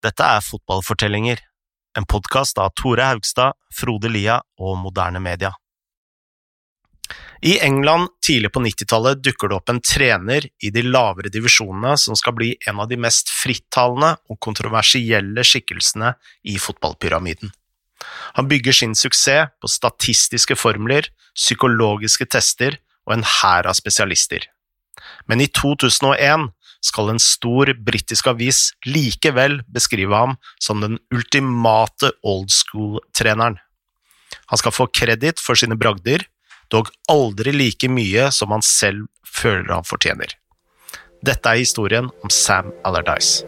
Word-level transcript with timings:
Dette 0.00 0.24
er 0.24 0.40
Fotballfortellinger, 0.40 1.42
en 1.98 2.06
podkast 2.08 2.56
av 2.56 2.70
Tore 2.72 3.04
Haugstad, 3.04 3.52
Frode 3.76 4.08
Lia 4.08 4.38
og 4.56 4.78
Moderne 4.80 5.20
Media. 5.20 5.50
I 7.44 7.58
England 7.60 8.08
tidlig 8.24 8.48
på 8.54 8.62
90-tallet 8.64 9.20
dukker 9.20 9.50
det 9.50 9.58
opp 9.58 9.72
en 9.72 9.80
trener 9.84 10.46
i 10.64 10.70
de 10.72 10.86
lavere 10.86 11.28
divisjonene 11.32 11.98
som 12.00 12.16
skal 12.16 12.32
bli 12.38 12.54
en 12.70 12.80
av 12.80 12.88
de 12.88 12.96
mest 13.00 13.28
frittalende 13.42 14.14
og 14.32 14.40
kontroversielle 14.40 15.44
skikkelsene 15.44 16.14
i 16.48 16.56
fotballpyramiden. 16.56 17.52
Han 18.40 18.48
bygger 18.48 18.78
sin 18.80 18.96
suksess 18.96 19.52
på 19.60 19.68
statistiske 19.68 20.56
formler, 20.56 21.10
psykologiske 21.36 22.24
tester 22.32 22.80
og 23.04 23.18
en 23.18 23.28
hær 23.36 23.68
av 23.68 23.76
spesialister. 23.76 24.48
Men 25.28 25.44
i 25.44 25.48
2001 25.52 26.48
skal 26.84 27.12
en 27.12 27.20
stor 27.20 27.72
britisk 27.86 28.30
avis 28.32 28.70
likevel 28.88 29.60
beskrive 29.72 30.16
ham 30.16 30.36
som 30.62 30.80
den 30.84 30.98
ultimate 31.14 32.12
old 32.26 32.50
school-treneren. 32.54 33.58
Han 34.50 34.60
skal 34.60 34.74
få 34.74 34.88
kreditt 34.90 35.42
for 35.42 35.58
sine 35.58 35.78
bragder, 35.78 36.24
dog 36.70 36.90
aldri 37.10 37.54
like 37.54 37.90
mye 37.90 38.30
som 38.34 38.54
han 38.54 38.64
selv 38.64 39.08
føler 39.26 39.72
han 39.74 39.86
fortjener. 39.86 40.36
Dette 41.26 41.52
er 41.52 41.60
historien 41.60 42.08
om 42.24 42.32
Sam 42.32 42.72
Allardyce. 42.86 43.44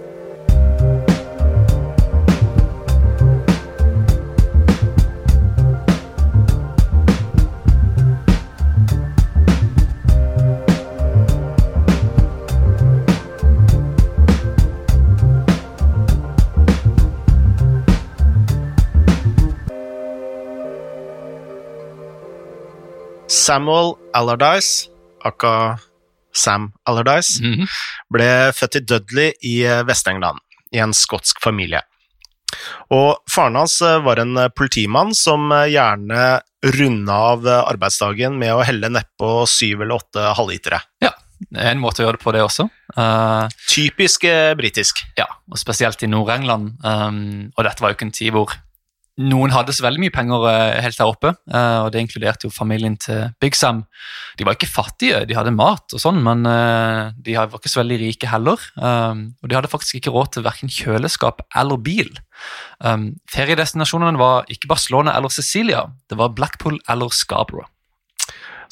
Samuel 23.42 23.96
Allardyce, 24.14 24.86
aka 25.26 25.78
Sam 26.34 26.70
Allardyce, 26.88 27.40
Mhm. 27.42 27.66
ble 28.12 28.28
født 28.54 28.76
i 28.76 28.80
Dudley 28.86 29.32
i 29.42 29.54
eh, 29.66 29.82
Vest-England, 29.82 30.38
i 30.72 30.78
en 30.78 30.92
skotsk 30.94 31.40
familie. 31.42 31.82
Og 32.92 33.18
faren 33.30 33.56
hans 33.56 33.80
eh, 33.82 33.98
var 34.04 34.20
en 34.22 34.36
eh, 34.38 34.48
politimann 34.54 35.12
som 35.14 35.50
gjerne 35.50 36.40
runda 36.78 37.12
av 37.32 37.46
arbeidsdagen 37.48 38.38
med 38.38 38.54
å 38.54 38.62
helle 38.64 38.88
nedpå 38.88 39.46
syv 39.50 39.82
eller 39.82 39.98
åtte 39.98 40.28
halvlitere. 40.38 40.78
Ja, 41.02 41.10
det 41.50 41.58
er 41.64 41.72
en 41.72 41.80
måte 41.82 42.02
å 42.02 42.06
gjøre 42.06 42.20
det 42.20 42.22
på, 42.22 42.32
det 42.32 42.44
også. 42.44 42.68
Uh, 42.96 43.48
Typisk 43.66 44.22
britisk. 44.56 45.02
ja, 45.18 45.26
og 45.50 45.58
spesielt 45.58 46.00
i 46.04 46.06
Nord-England. 46.06 46.76
Um, 46.84 47.50
og 47.56 47.64
dette 47.66 47.82
var 47.82 47.90
jo 47.90 47.96
ikke 47.98 48.06
en 48.06 48.14
tid 48.14 48.30
hvor 48.36 48.54
noen 49.20 49.52
hadde 49.52 49.74
så 49.76 49.84
veldig 49.84 50.00
mye 50.00 50.12
penger 50.14 50.44
eh, 50.48 50.78
helt 50.86 50.96
der 50.96 51.10
oppe, 51.10 51.32
eh, 51.52 51.78
og 51.84 51.90
det 51.92 52.00
inkluderte 52.00 52.46
jo 52.46 52.52
familien 52.54 52.94
til 53.00 53.26
Big 53.42 53.56
Sam. 53.58 53.82
De 54.38 54.46
var 54.48 54.56
ikke 54.56 54.70
fattige, 54.70 55.20
de 55.28 55.36
hadde 55.36 55.52
mat 55.52 55.92
og 55.92 56.00
sånn, 56.00 56.22
men 56.24 56.46
eh, 56.48 57.12
de 57.20 57.36
var 57.36 57.52
ikke 57.58 57.72
så 57.72 57.82
veldig 57.82 58.00
rike 58.00 58.30
heller. 58.30 58.62
Og 58.72 59.50
de 59.50 59.56
hadde 59.56 59.70
faktisk 59.70 59.98
ikke 59.98 60.14
råd 60.14 60.32
til 60.34 60.46
hverken 60.46 60.72
kjøleskap 60.72 61.44
eller 61.58 61.80
bil. 61.84 62.10
Feriedestinasjonene 62.80 64.20
var 64.20 64.48
ikke 64.52 64.70
Barcelona 64.70 65.14
eller 65.18 65.32
Cecilia, 65.32 65.84
det 66.10 66.18
var 66.18 66.34
Blackpool 66.36 66.80
eller 66.90 67.12
Scarborough. 67.14 67.68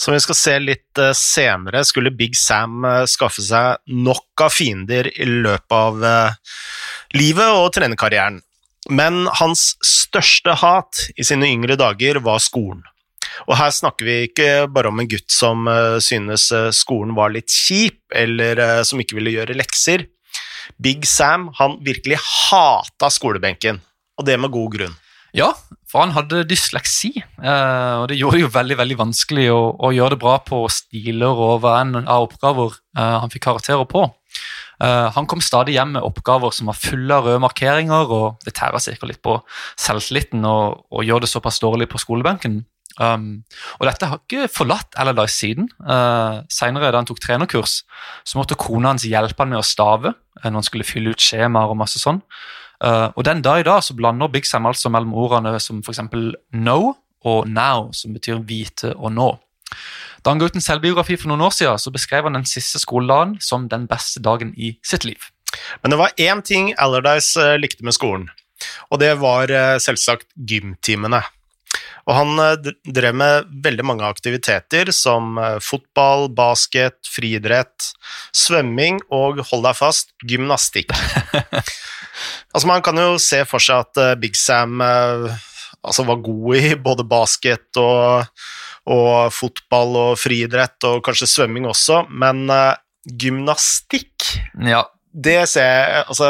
Som 0.01 0.15
vi 0.17 0.23
skal 0.25 0.39
se 0.39 0.55
litt 0.63 1.01
senere, 1.17 1.83
skulle 1.85 2.15
Big 2.17 2.39
Sam 2.39 2.87
skaffe 3.11 3.45
seg 3.45 3.83
nok 3.93 4.47
av 4.47 4.55
fiender 4.55 5.11
i 5.13 5.29
løpet 5.29 5.77
av 5.77 6.01
livet 7.13 7.59
og 7.61 7.69
trenerkarrieren. 7.77 8.41
Men 8.91 9.29
hans 9.39 9.77
største 9.87 10.57
hat 10.59 11.05
i 11.15 11.27
sine 11.27 11.47
yngre 11.47 11.77
dager 11.79 12.19
var 12.25 12.43
skolen. 12.43 12.83
Og 13.49 13.55
her 13.59 13.71
snakker 13.73 14.07
vi 14.07 14.17
ikke 14.27 14.49
bare 14.73 14.91
om 14.91 15.01
en 15.01 15.09
gutt 15.09 15.31
som 15.33 15.69
eh, 15.71 15.99
synes 16.03 16.49
eh, 16.55 16.71
skolen 16.75 17.15
var 17.17 17.33
litt 17.35 17.53
kjip, 17.53 18.03
eller 18.11 18.59
eh, 18.61 18.81
som 18.87 19.01
ikke 19.01 19.17
ville 19.19 19.37
gjøre 19.37 19.57
lekser. 19.59 20.09
Big 20.83 21.07
Sam 21.09 21.49
han 21.61 21.79
virkelig 21.87 22.19
hata 22.25 23.11
skolebenken, 23.13 23.81
og 24.19 24.27
det 24.27 24.37
med 24.41 24.53
god 24.55 24.75
grunn. 24.75 24.99
Ja, 25.37 25.53
for 25.87 26.03
han 26.03 26.15
hadde 26.17 26.43
dysleksi, 26.51 27.13
og 27.39 28.09
det 28.11 28.17
gjorde 28.19 28.35
det 28.35 28.43
jo 28.43 28.51
veldig 28.51 28.77
veldig 28.81 28.97
vanskelig 28.99 29.45
å, 29.55 29.61
å 29.79 29.91
gjøre 29.95 30.17
det 30.17 30.23
bra 30.25 30.33
på 30.43 30.65
stiler 30.75 31.39
og 31.39 31.61
hva 31.63 31.77
enn 31.85 32.01
av 32.01 32.25
oppgaver 32.27 32.75
han 32.99 33.31
fikk 33.31 33.45
karakterer 33.47 33.87
på. 33.91 34.09
Eh, 34.81 35.09
han 35.15 35.29
kom 35.29 35.43
stadig 35.45 35.77
hjem 35.77 35.95
med 35.99 36.05
oppgaver 36.07 36.55
som 36.57 36.71
var 36.71 36.79
fulle 36.81 37.17
av 37.17 37.29
røde 37.29 37.43
markeringer, 37.45 38.11
og 38.11 38.45
det 38.47 38.55
tærer 38.57 38.83
sikkert 38.83 39.13
litt 39.13 39.23
på 39.25 39.37
selvtilliten 39.81 40.45
og, 40.49 40.87
og 40.89 41.05
gjør 41.05 41.25
det 41.25 41.33
såpass 41.33 41.61
dårlig 41.63 41.91
på 41.93 42.01
skolebenken. 42.01 42.63
Um, 43.01 43.45
og 43.79 43.87
dette 43.87 44.09
har 44.11 44.19
ikke 44.19 44.49
forlatt 44.53 44.97
Allardyce 45.01 45.37
siden. 45.39 45.69
Uh, 45.81 46.43
Senere, 46.53 46.91
da 46.91 47.01
han 47.01 47.09
tok 47.09 47.21
trenerkurs, 47.23 47.81
så 48.27 48.41
måtte 48.41 48.59
kona 48.61 48.93
hans 48.93 49.07
hjelpe 49.09 49.41
han 49.41 49.53
med 49.53 49.61
å 49.61 49.67
stave 49.67 50.13
eh, 50.13 50.49
når 50.49 50.59
han 50.59 50.67
skulle 50.67 50.89
fylle 50.89 51.15
ut 51.15 51.23
skjemaer 51.23 51.73
og 51.73 51.79
masse 51.81 52.03
sånn. 52.03 52.21
Uh, 52.81 53.09
og 53.15 53.25
den 53.29 53.45
dag 53.45 53.61
i 53.61 53.69
dag 53.69 53.85
så 53.85 53.97
blander 53.97 54.33
Big 54.33 54.49
Sam 54.49 54.69
altså 54.69 54.93
mellom 54.93 55.15
ordene 55.21 55.55
som 55.63 55.81
f.eks. 55.85 56.03
no 56.57 56.81
og 57.29 57.49
now, 57.53 57.91
som 57.93 58.17
betyr 58.17 58.41
vite 58.49 58.95
og 58.97 59.13
nå. 59.13 59.31
Da 60.23 60.33
han 60.33 60.41
ga 60.41 60.51
ut 60.51 60.57
en 60.59 60.65
selvbiografi 60.65 61.17
for 61.21 61.31
noen 61.33 61.47
år 61.47 61.55
siden, 61.57 61.81
så 61.81 61.93
beskrev 61.95 62.29
han 62.29 62.37
den 62.37 62.49
siste 62.49 62.81
skoledagen 62.83 63.39
som 63.45 63.69
den 63.73 63.87
beste 63.91 64.23
dagen 64.25 64.53
i 64.57 64.75
sitt 64.85 65.07
liv. 65.09 65.31
Men 65.83 65.93
det 65.93 66.01
var 66.01 66.17
én 66.21 66.45
ting 66.47 66.73
Allardyce 66.79 67.41
eh, 67.41 67.59
likte 67.59 67.87
med 67.87 67.97
skolen, 67.97 68.31
og 68.91 69.01
det 69.03 69.15
var 69.23 69.51
eh, 69.51 69.77
selvsagt 69.83 70.29
gymtimene. 70.37 71.23
Og 72.09 72.15
han 72.17 72.43
eh, 72.43 72.71
drev 72.85 73.17
med 73.17 73.51
veldig 73.65 73.87
mange 73.87 74.07
aktiviteter 74.07 74.93
som 74.95 75.41
fotball, 75.65 76.29
basket, 76.37 77.01
friidrett, 77.09 77.91
svømming 78.37 79.01
og, 79.09 79.43
hold 79.51 79.67
deg 79.67 79.79
fast, 79.79 80.13
gymnastikk. 80.29 80.93
altså 82.53 82.67
Man 82.71 82.85
kan 82.85 83.01
jo 83.01 83.17
se 83.23 83.43
for 83.49 83.63
seg 83.63 83.89
at 83.89 84.21
Big 84.21 84.37
Sam 84.39 84.83
altså 85.81 86.05
var 86.05 86.21
god 86.21 86.57
i 86.61 86.75
både 86.77 87.07
basket 87.09 87.81
og, 87.81 88.29
og 88.91 89.35
fotball 89.35 89.99
og 89.99 90.15
friidrett, 90.21 90.79
og 90.89 91.03
kanskje 91.07 91.29
svømming 91.31 91.69
også, 91.71 92.05
men 92.11 92.47
uh, 92.51 92.73
gymnastikk 93.07 94.27
Ja, 94.67 94.83
det 95.11 95.49
ser 95.51 95.67
jeg 95.67 96.03
Altså, 96.05 96.29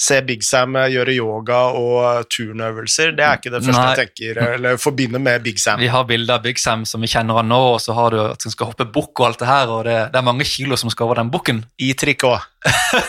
se 0.00 0.20
Big 0.26 0.44
Sam 0.46 0.76
gjøre 0.90 1.14
yoga 1.16 1.60
og 1.76 2.28
turnøvelser, 2.32 3.12
det 3.16 3.24
er 3.26 3.40
ikke 3.40 3.52
det 3.52 3.62
første 3.64 3.80
Nei. 3.80 3.88
jeg 3.90 4.10
tenker 4.12 4.42
eller 4.54 4.78
forbinder 4.80 5.22
med 5.22 5.44
Big 5.44 5.60
Sam. 5.60 5.80
Vi 5.82 5.90
har 5.92 6.06
bilder 6.08 6.38
av 6.38 6.44
Big 6.46 6.60
Sam 6.60 6.86
som 6.88 7.04
vi 7.04 7.10
kjenner 7.10 7.40
han 7.40 7.50
nå, 7.52 7.60
og 7.74 7.80
så 7.84 7.96
har 7.96 8.14
du 8.14 8.20
at 8.24 8.46
han 8.46 8.54
skal 8.54 8.72
hoppe 8.72 8.88
bukk 8.94 9.20
og 9.20 9.30
alt 9.30 9.42
det 9.42 9.50
her, 9.50 9.72
og 9.72 9.84
det, 9.88 9.98
det 10.12 10.20
er 10.20 10.28
mange 10.28 10.46
kilo 10.48 10.78
som 10.80 10.92
skal 10.92 11.08
over 11.08 11.20
den 11.20 11.32
bukken. 11.34 11.64
I 11.78 11.92
trikot. 11.98 12.46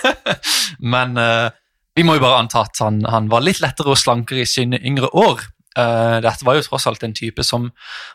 Men 0.95 1.15
uh, 1.19 1.49
vi 1.95 2.03
må 2.03 2.17
jo 2.17 2.23
bare 2.25 2.41
anta 2.43 2.65
at 2.67 2.83
han, 2.83 2.99
han 3.07 3.29
var 3.31 3.43
litt 3.45 3.61
lettere 3.63 3.93
og 3.93 3.99
slankere 3.99 4.43
i 4.43 4.49
sine 4.49 4.81
yngre 4.83 5.09
år. 5.15 5.45
Eh, 5.75 6.17
dette 6.23 6.47
var 6.47 6.57
jo 6.57 6.63
tross 6.65 6.87
alt 6.87 7.03
en 7.03 7.15
type 7.15 7.43
som 7.43 7.69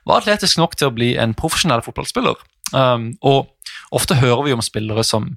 var 0.09 0.22
atletisk 0.22 0.60
nok 0.60 0.78
til 0.78 0.88
å 0.88 0.97
bli 0.97 1.12
en 1.21 1.37
profesjonell 1.37 1.84
fotballspiller. 1.84 2.41
Um, 2.71 3.10
og 3.26 3.48
ofte 3.91 4.15
hører 4.21 4.44
vi 4.47 4.53
om 4.54 4.62
spillere 4.62 5.03
som 5.06 5.32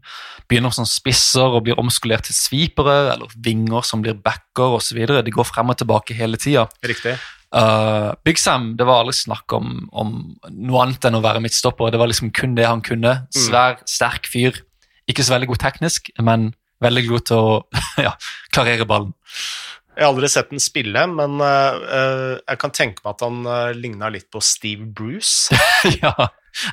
begynner 0.52 0.74
som 0.76 0.86
spisser 0.86 1.56
og 1.58 1.64
blir 1.66 1.80
omskolert 1.82 2.28
til 2.28 2.38
svipere, 2.38 3.16
eller 3.16 3.32
vinger 3.46 3.86
som 3.88 4.04
blir 4.06 4.20
backer 4.22 4.78
osv. 4.78 5.00
De 5.10 5.34
går 5.34 5.50
frem 5.50 5.74
og 5.74 5.80
tilbake 5.82 6.18
hele 6.18 6.40
tida. 6.42 6.68
Uh, 7.54 8.14
Big 8.26 8.40
Sam, 8.42 8.72
det 8.78 8.86
var 8.90 9.04
aldri 9.04 9.18
snakk 9.18 9.54
om, 9.54 9.88
om 9.92 10.14
noe 10.50 10.86
annet 10.86 11.10
enn 11.10 11.20
å 11.20 11.24
være 11.26 11.42
midtstopper. 11.44 11.94
Det 11.94 12.02
var 12.02 12.10
liksom 12.10 12.32
kun 12.34 12.56
det 12.58 12.70
han 12.70 12.86
kunne. 12.86 13.20
Svær, 13.34 13.82
sterk 13.90 14.30
fyr. 14.30 14.64
Ikke 15.10 15.26
så 15.26 15.36
veldig 15.36 15.52
god 15.52 15.66
teknisk, 15.66 16.14
men 16.24 16.54
veldig 16.84 17.04
god 17.10 17.28
til 17.30 17.42
å 17.42 17.60
ja, 18.08 18.16
klarere 18.54 18.88
ballen. 18.90 19.14
Jeg 19.94 20.02
har 20.02 20.10
aldri 20.10 20.30
sett 20.32 20.50
den 20.50 20.62
spille, 20.64 21.06
men 21.10 21.38
uh, 21.42 21.82
eh, 21.86 22.32
jeg 22.42 22.62
kan 22.62 22.74
tenke 22.74 23.04
meg 23.04 23.14
at 23.14 23.26
han 23.26 23.44
uh, 23.46 23.74
ligna 23.78 24.10
litt 24.14 24.30
på 24.34 24.42
Steve 24.42 24.88
Bruce. 24.90 25.54
ja, 26.02 26.14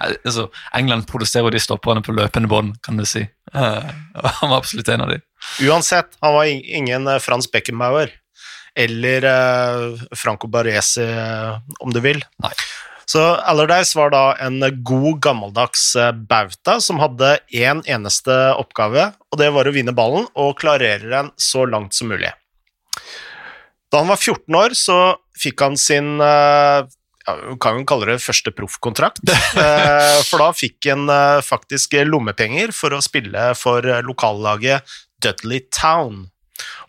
altså, 0.00 0.49
England 0.76 1.08
produserer 1.11 1.52
de 1.52 1.61
stopperne 1.61 2.05
på 2.05 2.17
løpende 2.17 2.49
bånd, 2.50 2.78
kan 2.84 2.96
du 2.96 3.05
si. 3.08 3.26
Uh, 3.52 3.84
han 4.40 4.49
var 4.49 4.56
absolutt 4.62 4.88
en 4.88 5.05
av 5.05 5.12
de. 5.12 5.20
Uansett, 5.69 6.17
han 6.20 6.34
var 6.34 6.44
ingen 6.44 7.06
eh, 7.06 7.19
Frans 7.19 7.50
Beckenbauer. 7.50 8.12
Eller 8.75 9.25
uh, 9.25 9.99
Franco 10.16 10.46
Baresi, 10.46 11.02
eh, 11.02 11.58
om 11.81 11.93
du 11.93 12.00
vil. 12.00 12.23
Nei. 12.43 12.52
Så 13.11 13.19
Allardyce 13.19 13.99
var 13.99 14.12
da 14.14 14.25
en 14.38 14.61
god, 14.87 15.16
gammeldags 15.25 15.96
eh, 15.99 16.12
bauta 16.14 16.76
som 16.78 17.00
hadde 17.02 17.32
én 17.50 17.81
eneste 17.90 18.37
oppgave, 18.55 19.08
og 19.32 19.40
det 19.40 19.49
var 19.50 19.66
å 19.66 19.73
vinne 19.75 19.94
ballen 19.96 20.28
og 20.38 20.55
klarere 20.61 21.11
den 21.11 21.32
så 21.34 21.64
langt 21.66 21.96
som 21.99 22.12
mulig. 22.12 22.31
Da 23.90 24.02
han 24.02 24.10
var 24.10 24.20
14 24.20 24.54
år, 24.54 24.75
så 24.78 24.98
fikk 25.40 25.64
han 25.64 25.78
sin 25.81 26.20
eh, 26.22 26.87
ja, 27.26 27.37
kan 27.62 27.81
jo 27.81 27.87
kalle 27.88 28.12
det 28.12 28.22
første 28.22 28.52
proffkontrakt, 28.54 29.22
eh, 29.31 30.19
for 30.28 30.44
da 30.44 30.50
fikk 30.56 30.90
han 30.92 31.10
eh, 31.10 31.40
faktisk 31.44 31.98
lommepenger 32.06 32.75
for 32.76 32.94
å 32.94 33.02
spille 33.04 33.50
for 33.58 33.87
lokallaget 34.06 34.87
Dudley 35.20 35.64
Town. 35.75 36.28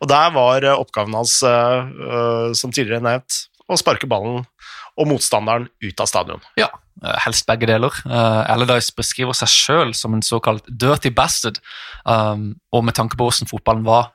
Og 0.04 0.10
der 0.12 0.32
var 0.36 0.66
oppgaven 0.74 1.16
hans, 1.16 1.38
som 1.40 2.74
tidligere 2.76 3.00
nevnt, 3.06 3.38
å 3.72 3.78
sparke 3.80 4.10
ballen 4.10 4.42
og 5.00 5.08
motstanderen 5.08 5.70
ut 5.80 6.04
av 6.04 6.10
stadion. 6.10 6.44
Ja, 6.60 6.68
helst 7.24 7.48
begge 7.48 7.70
deler. 7.70 7.96
Uh, 8.04 8.44
Allardyce 8.52 8.92
beskriver 8.98 9.38
seg 9.38 9.52
sjøl 9.54 9.94
som 9.96 10.18
en 10.18 10.26
såkalt 10.26 10.68
dirty 10.68 11.14
bastard. 11.16 11.62
Um, 12.04 12.58
og 12.76 12.84
med 12.88 12.98
tanke 13.00 13.16
på 13.16 13.30
hvordan 13.30 13.48
fotballen 13.48 13.88
var 13.88 14.12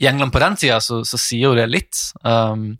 i 0.00 0.08
England 0.08 0.32
på 0.32 0.42
den 0.42 0.56
tida, 0.60 0.78
så, 0.84 1.02
så 1.06 1.20
sier 1.20 1.50
jo 1.50 1.56
det 1.58 1.66
litt. 1.70 1.98
Um, 2.24 2.72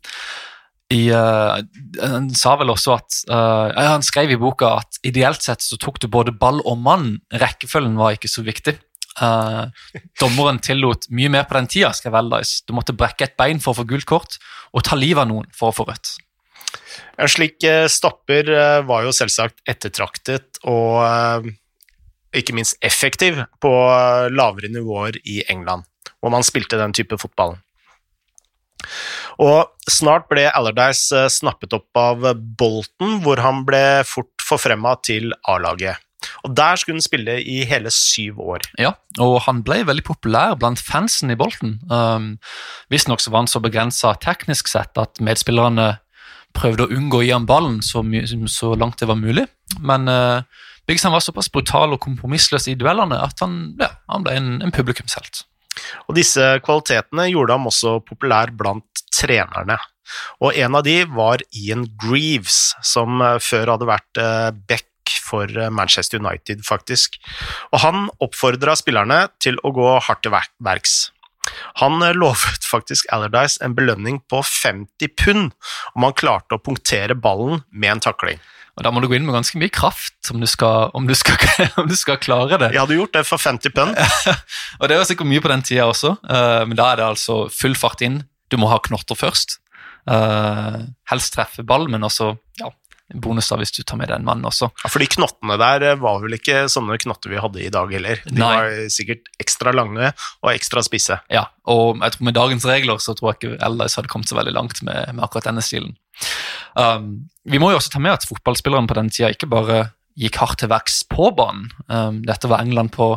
i, 0.90 1.04
uh, 1.14 1.60
han 2.00 2.30
sa 2.34 2.56
vel 2.58 2.72
også 2.72 2.96
at 2.96 3.18
uh, 3.30 3.68
Han 3.78 4.02
skrev 4.02 4.32
i 4.34 4.38
boka 4.40 4.72
at 4.80 4.98
ideelt 5.06 5.44
sett 5.44 5.62
så 5.62 5.78
tok 5.78 6.00
du 6.02 6.08
både 6.10 6.34
ball 6.34 6.58
og 6.64 6.80
mann. 6.82 7.12
Rekkefølgen 7.30 8.00
var 8.00 8.16
ikke 8.16 8.32
så 8.32 8.42
viktig. 8.46 8.78
Uh, 9.20 9.68
dommeren 10.22 10.58
tillot 10.64 11.06
mye 11.14 11.30
mer 11.30 11.46
på 11.46 11.58
den 11.58 11.70
tida. 11.70 11.92
skrev 11.94 12.18
Allardyce. 12.18 12.64
Du 12.66 12.74
måtte 12.74 12.96
brekke 12.96 13.28
et 13.28 13.38
bein 13.38 13.62
for 13.62 13.74
å 13.74 13.82
få 13.82 13.86
gult 13.92 14.08
kort, 14.08 14.40
og 14.74 14.86
ta 14.88 14.98
livet 14.98 15.22
av 15.26 15.30
noen 15.30 15.46
for 15.54 15.70
å 15.70 15.76
få 15.76 15.86
rødt. 15.92 16.16
Slik 17.28 17.64
eh, 17.64 17.86
stopper 17.90 18.48
eh, 18.50 18.80
var 18.86 19.04
jo 19.04 19.14
selvsagt 19.14 19.60
ettertraktet 19.68 20.60
og 20.70 21.00
eh, 21.04 21.50
ikke 22.40 22.54
minst 22.56 22.78
effektiv 22.84 23.42
på 23.60 23.72
lavere 24.30 24.70
nivåer 24.72 25.18
i 25.26 25.40
England, 25.50 25.84
hvor 26.20 26.32
man 26.34 26.46
spilte 26.46 26.78
den 26.80 26.94
type 26.96 27.18
fotball. 27.20 27.56
Og 29.40 29.90
snart 29.90 30.28
ble 30.30 30.46
Allardyce 30.48 31.26
snappet 31.32 31.74
opp 31.76 31.96
av 31.96 32.24
Bolton, 32.36 33.18
hvor 33.24 33.40
han 33.40 33.64
ble 33.68 34.02
fort 34.08 34.44
forfremma 34.44 34.96
til 35.04 35.34
A-laget. 35.48 36.00
Og 36.44 36.54
Der 36.56 36.76
skulle 36.76 36.98
han 36.98 37.04
spille 37.04 37.38
i 37.40 37.62
hele 37.68 37.90
syv 37.92 38.40
år. 38.40 38.64
Ja, 38.80 38.92
og 39.20 39.40
han 39.46 39.62
ble 39.64 39.82
veldig 39.88 40.04
populær 40.04 40.56
blant 40.60 40.80
fansen 40.80 41.32
i 41.32 41.36
Bolton. 41.36 41.78
Um, 41.88 42.34
Visstnok 42.92 43.24
var 43.28 43.42
han 43.42 43.50
så 43.50 43.60
begrensa 43.64 44.14
teknisk 44.20 44.68
sett 44.68 45.00
at 45.00 45.20
medspillerne 45.24 45.94
prøvde 46.56 46.86
å 46.86 46.92
unngå 46.92 47.20
å 47.20 47.24
gi 47.24 47.32
ham 47.32 47.46
ballen 47.46 47.78
så, 47.84 48.02
så, 48.50 48.74
langt 48.74 49.00
det 49.00 49.08
var 49.08 49.20
mulig. 49.20 49.46
Men 49.80 50.08
uh, 50.10 50.42
Biggsam 50.88 51.14
var 51.14 51.22
såpass 51.24 51.50
brutal 51.52 51.94
og 51.94 52.02
kompromissløs 52.02 52.66
i 52.68 52.76
duellene 52.78 53.20
at 53.22 53.40
han, 53.44 53.76
ja, 53.80 53.92
han 54.10 54.26
ble 54.26 54.36
en, 54.36 54.50
en 54.64 54.74
publikumshelt. 54.74 55.44
Og 56.08 56.16
Disse 56.18 56.44
kvalitetene 56.64 57.28
gjorde 57.30 57.56
ham 57.56 57.70
også 57.70 57.98
populær 58.06 58.52
blant 58.56 59.04
trenerne. 59.14 59.78
Og 60.42 60.56
En 60.58 60.74
av 60.74 60.84
de 60.86 61.02
var 61.06 61.44
Ian 61.54 61.86
Greaves, 62.02 62.74
som 62.82 63.22
uh, 63.22 63.38
før 63.38 63.76
hadde 63.76 63.90
vært 63.90 64.22
uh, 64.22 64.50
back 64.70 64.86
for 65.30 65.46
Manchester 65.74 66.18
United, 66.18 66.64
faktisk. 66.66 67.16
Og 67.70 67.80
Han 67.84 68.10
oppfordra 68.22 68.76
spillerne 68.78 69.24
til 69.42 69.58
å 69.62 69.72
gå 69.74 69.96
hardt 70.02 70.22
til 70.26 70.34
verks. 70.34 71.10
Han 71.80 72.02
eh, 72.02 72.16
lovet 72.16 72.66
faktisk 72.68 73.08
Allardyce 73.14 73.62
en 73.64 73.74
belønning 73.76 74.20
på 74.30 74.42
50 74.46 75.14
pund 75.22 75.52
om 75.94 76.06
han 76.06 76.16
klarte 76.16 76.56
å 76.56 76.62
punktere 76.62 77.16
ballen 77.16 77.64
med 77.70 77.96
en 77.96 78.04
takling. 78.10 78.40
Og 78.80 78.86
Da 78.86 78.90
må 78.96 79.02
du 79.04 79.10
gå 79.10 79.18
inn 79.18 79.26
med 79.28 79.36
ganske 79.36 79.60
mye 79.60 79.68
kraft 79.68 80.30
om 80.32 80.40
du 80.40 80.48
skal, 80.48 80.88
om 80.96 81.04
du 81.04 81.12
skal, 81.12 81.36
om 81.82 81.88
du 81.88 81.92
skal 82.00 82.16
klare 82.16 82.56
det. 82.62 82.70
Jeg 82.72 82.80
hadde 82.80 82.96
gjort 82.96 83.12
det 83.18 83.26
for 83.28 83.36
50 83.36 83.74
pund. 83.76 83.92
og 84.80 84.88
Det 84.88 84.96
var 84.96 85.08
sikkert 85.08 85.28
mye 85.28 85.42
på 85.44 85.50
den 85.52 85.64
tida 85.68 85.84
også, 85.90 86.14
uh, 86.24 86.62
men 86.64 86.78
da 86.80 86.88
er 86.88 87.02
det 87.02 87.10
altså 87.10 87.42
full 87.52 87.76
fart 87.76 88.00
inn. 88.06 88.22
Du 88.48 88.56
må 88.56 88.70
ha 88.72 88.80
knotter 88.80 89.18
først. 89.20 89.58
Uh, 90.08 90.88
helst 91.12 91.36
treffe 91.36 91.60
ball, 91.68 91.84
men 91.92 92.08
også 92.08 92.32
ja, 92.56 92.72
bonus 93.14 93.48
da 93.50 93.58
hvis 93.60 93.72
du 93.74 93.82
tar 93.82 93.98
med 94.00 94.10
deg 94.10 94.20
en 94.20 94.26
mann 94.26 94.44
også. 94.46 94.70
Ja, 94.82 94.90
For 94.92 95.02
de 95.02 95.08
knottene 95.10 95.56
der 95.60 95.86
eh, 95.88 95.98
var 96.00 96.20
vel 96.22 96.36
ikke 96.36 96.64
sånne 96.72 96.98
knotter 97.02 97.32
vi 97.32 97.40
hadde 97.42 97.62
i 97.64 97.72
dag 97.72 97.92
heller. 97.94 98.22
De 98.26 98.38
Nei. 98.38 98.50
var 98.54 98.92
sikkert 98.92 99.30
ekstra 99.42 99.74
lange 99.76 100.12
og 100.12 100.52
ekstra 100.52 100.84
spisse. 100.86 101.20
Ja, 101.32 101.46
og 101.70 102.00
jeg 102.00 102.16
tror 102.16 102.28
med 102.30 102.38
dagens 102.38 102.68
regler 102.68 103.02
så 103.02 103.16
tror 103.18 103.32
jeg 103.32 103.40
ikke 103.40 103.64
Ellis 103.66 103.98
hadde 103.98 104.12
kommet 104.12 104.30
så 104.30 104.38
veldig 104.38 104.54
langt 104.56 104.82
med, 104.86 105.14
med 105.14 105.24
akkurat 105.26 105.50
denne 105.50 105.64
stilen. 105.64 105.96
Um, 106.76 107.30
vi 107.48 107.58
må 107.62 107.72
jo 107.72 107.80
også 107.80 107.94
ta 107.94 108.02
med 108.02 108.18
at 108.18 108.28
fotballspillerne 108.28 108.90
på 108.90 108.98
den 108.98 109.10
tida 109.12 109.32
ikke 109.32 109.50
bare 109.50 109.82
gikk 110.20 110.40
hardt 110.42 110.60
til 110.62 110.70
verks 110.70 111.02
på 111.08 111.30
banen. 111.36 111.70
Um, 111.88 112.20
dette 112.26 112.50
var 112.50 112.62
England 112.64 112.92
på 112.96 113.14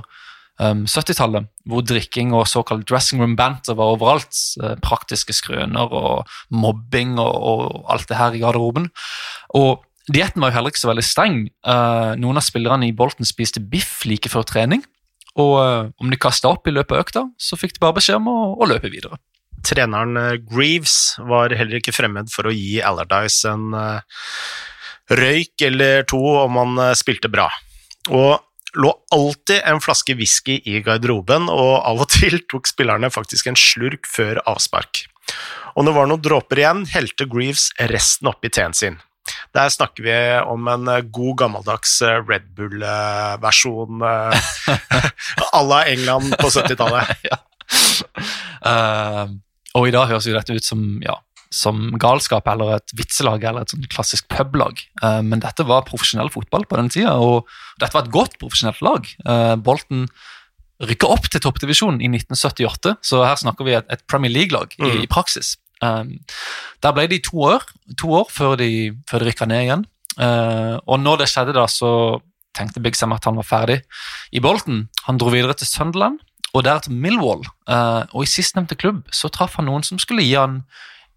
um, 0.61 0.83
70-tallet, 0.89 1.47
hvor 1.69 1.83
drikking 1.85 2.33
og 2.35 2.47
såkalt 2.49 2.85
dressing 2.89 3.21
room 3.21 3.35
banter 3.39 3.77
var 3.79 3.95
overalt. 3.95 4.35
Uh, 4.61 4.75
praktiske 4.83 5.35
skrøner 5.35 5.93
og 5.93 6.29
mobbing 6.53 7.17
og, 7.21 7.33
og, 7.33 7.81
alt 7.93 8.09
det 8.09 8.19
her 8.19 8.35
i 8.35 8.43
garderoben. 8.43 8.89
Og 9.57 9.83
Dietten 10.11 10.43
var 10.43 10.51
jo 10.51 10.57
heller 10.57 10.73
ikke 10.73 10.81
så 10.81 10.89
veldig 10.89 11.05
streng. 11.07 11.35
Uh, 11.63 12.11
noen 12.19 12.39
av 12.39 12.43
spillerne 12.43 12.89
i 12.89 12.95
Bolten 12.95 13.23
spiste 13.23 13.63
biff 13.63 14.01
like 14.09 14.27
før 14.31 14.43
trening. 14.47 14.83
Og 15.39 15.53
uh, 15.57 15.91
om 16.03 16.11
de 16.11 16.19
kasta 16.19 16.51
opp 16.51 16.67
i 16.67 16.73
løpet 16.75 16.91
av 16.91 17.05
økta, 17.05 17.23
så 17.39 17.57
fikk 17.59 17.77
de 17.77 17.85
bare 17.85 17.95
beskjed 18.01 18.19
om 18.19 18.27
å, 18.27 18.39
å 18.59 18.67
løpe 18.67 18.91
videre. 18.91 19.21
Treneren 19.63 20.41
Greaves 20.43 21.15
var 21.23 21.55
heller 21.55 21.79
ikke 21.79 21.95
fremmed 21.95 22.27
for 22.33 22.49
å 22.49 22.51
gi 22.51 22.81
Allardyce 22.83 23.47
en 23.47 23.77
røyk 25.07 25.63
eller 25.63 26.03
to 26.11 26.19
om 26.19 26.59
han 26.59 26.81
spilte 26.99 27.31
bra. 27.31 27.45
Og 28.11 28.43
lå 28.79 28.91
alltid 29.13 29.61
en 29.69 29.81
flaske 29.83 30.15
whisky 30.17 30.59
i 30.69 30.79
garderoben, 30.85 31.49
og 31.51 31.73
av 31.85 32.03
og 32.03 32.09
til 32.13 32.39
tok 32.49 32.69
spillerne 32.69 33.11
faktisk 33.13 33.49
en 33.49 33.59
slurk 33.59 34.09
før 34.09 34.41
avspark. 34.49 35.05
Og 35.73 35.85
når 35.85 35.91
det 35.91 35.97
var 35.97 36.11
noen 36.11 36.23
dråper 36.23 36.61
igjen, 36.61 36.85
helte 36.93 37.27
Greaves 37.29 37.71
resten 37.91 38.29
oppi 38.29 38.51
teen 38.53 38.75
sin. 38.77 38.99
Der 39.55 39.69
snakker 39.71 40.03
vi 40.03 40.15
om 40.49 40.67
en 40.67 40.89
god, 41.13 41.35
gammeldags 41.39 42.01
eh, 42.03 42.19
Red 42.27 42.49
Bull-versjon 42.57 44.01
à 45.53 45.61
la 45.63 45.83
England 45.87 46.35
på 46.41 46.49
70-tallet. 46.55 47.15
ja. 47.29 47.39
uh, 48.67 49.29
og 49.73 49.87
i 49.87 49.93
dag 49.93 50.09
høres 50.09 50.27
jo 50.27 50.35
dette 50.35 50.57
ut 50.57 50.65
som 50.65 50.81
ja, 51.01 51.15
som 51.53 51.91
galskap 52.01 52.47
eller 52.49 52.77
et 52.77 52.93
vitselag 52.97 53.43
eller 53.45 53.65
et 53.65 53.73
sånn 53.73 53.85
klassisk 53.91 54.27
publag. 54.33 54.81
Uh, 55.03 55.21
men 55.25 55.43
dette 55.43 55.65
var 55.69 55.85
profesjonell 55.87 56.31
fotball 56.33 56.65
på 56.69 56.79
den 56.79 56.91
tida, 56.93 57.15
og 57.21 57.49
dette 57.81 57.93
var 57.95 58.05
et 58.07 58.13
godt 58.13 58.39
profesjonelt 58.41 58.81
lag. 58.85 59.09
Bolten 59.23 59.61
Bolton 59.63 60.07
rykka 60.83 61.07
opp 61.13 61.29
til 61.31 61.41
toppdivisjonen 61.43 62.01
i 62.03 62.09
1978, 62.09 62.97
så 63.05 63.21
her 63.23 63.37
snakker 63.39 63.67
vi 63.67 63.75
et, 63.77 63.85
et 63.93 64.01
Premier 64.09 64.33
League-lag 64.33 64.73
mm. 64.75 64.87
i, 64.89 65.03
i, 65.05 65.09
praksis. 65.09 65.55
Um, 65.83 66.17
der 66.83 66.95
ble 66.95 67.05
de 67.11 67.21
to 67.23 67.39
år, 67.45 67.63
to 67.99 68.11
år 68.17 68.27
før 68.33 68.57
de, 68.59 68.91
før 69.09 69.23
de 69.23 69.29
rykka 69.29 69.47
ned 69.49 69.65
igjen. 69.67 69.85
Og 70.85 70.99
når 71.01 71.23
det 71.23 71.29
skjedde, 71.31 71.55
da, 71.55 71.65
så 71.71 72.19
tenkte 72.53 72.83
Big 72.83 72.97
Sam 72.97 73.15
at 73.15 73.25
han 73.25 73.39
var 73.39 73.47
ferdig 73.47 73.79
i 74.31 74.41
Bolten. 74.43 74.87
Han 75.07 75.19
dro 75.21 75.31
videre 75.33 75.55
til 75.57 75.69
Sunderland 75.69 76.19
og 76.53 76.65
der 76.67 76.83
til 76.85 76.93
Millwall. 76.93 77.41
Og 78.13 78.23
i 78.23 78.29
sistnevnte 78.29 78.77
klubb 78.77 79.07
så 79.13 79.31
traff 79.33 79.57
han 79.57 79.67
noen 79.69 79.85
som 79.85 80.01
skulle 80.01 80.25
gi 80.25 80.35
han 80.37 80.61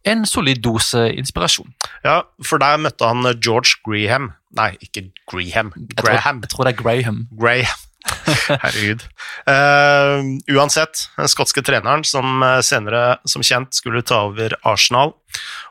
en 0.07 0.27
solid 0.29 0.63
dose 0.65 1.09
inspirasjon. 1.19 1.73
Ja, 2.07 2.21
for 2.47 2.63
der 2.63 2.79
møtte 2.81 3.09
han 3.09 3.27
George 3.43 3.81
Graham. 3.87 4.33
Nei, 4.57 4.73
ikke 4.81 5.09
Graham. 5.29 5.73
Graham. 5.75 5.91
Jeg 5.91 5.99
tror, 5.99 6.13
jeg 6.47 6.53
tror 6.55 6.69
det 6.69 6.75
er 6.77 6.83
Graham. 6.83 7.27
Graham. 7.41 7.83
Herregud. 8.63 9.03
Uh, 9.47 10.39
uansett, 10.55 11.07
den 11.17 11.31
skotske 11.31 11.63
treneren 11.67 12.05
som 12.07 12.43
eh, 12.45 12.61
senere 12.65 13.19
som 13.29 13.45
kjent 13.47 13.75
skulle 13.75 14.03
ta 14.07 14.23
over 14.29 14.55
Arsenal. 14.67 15.15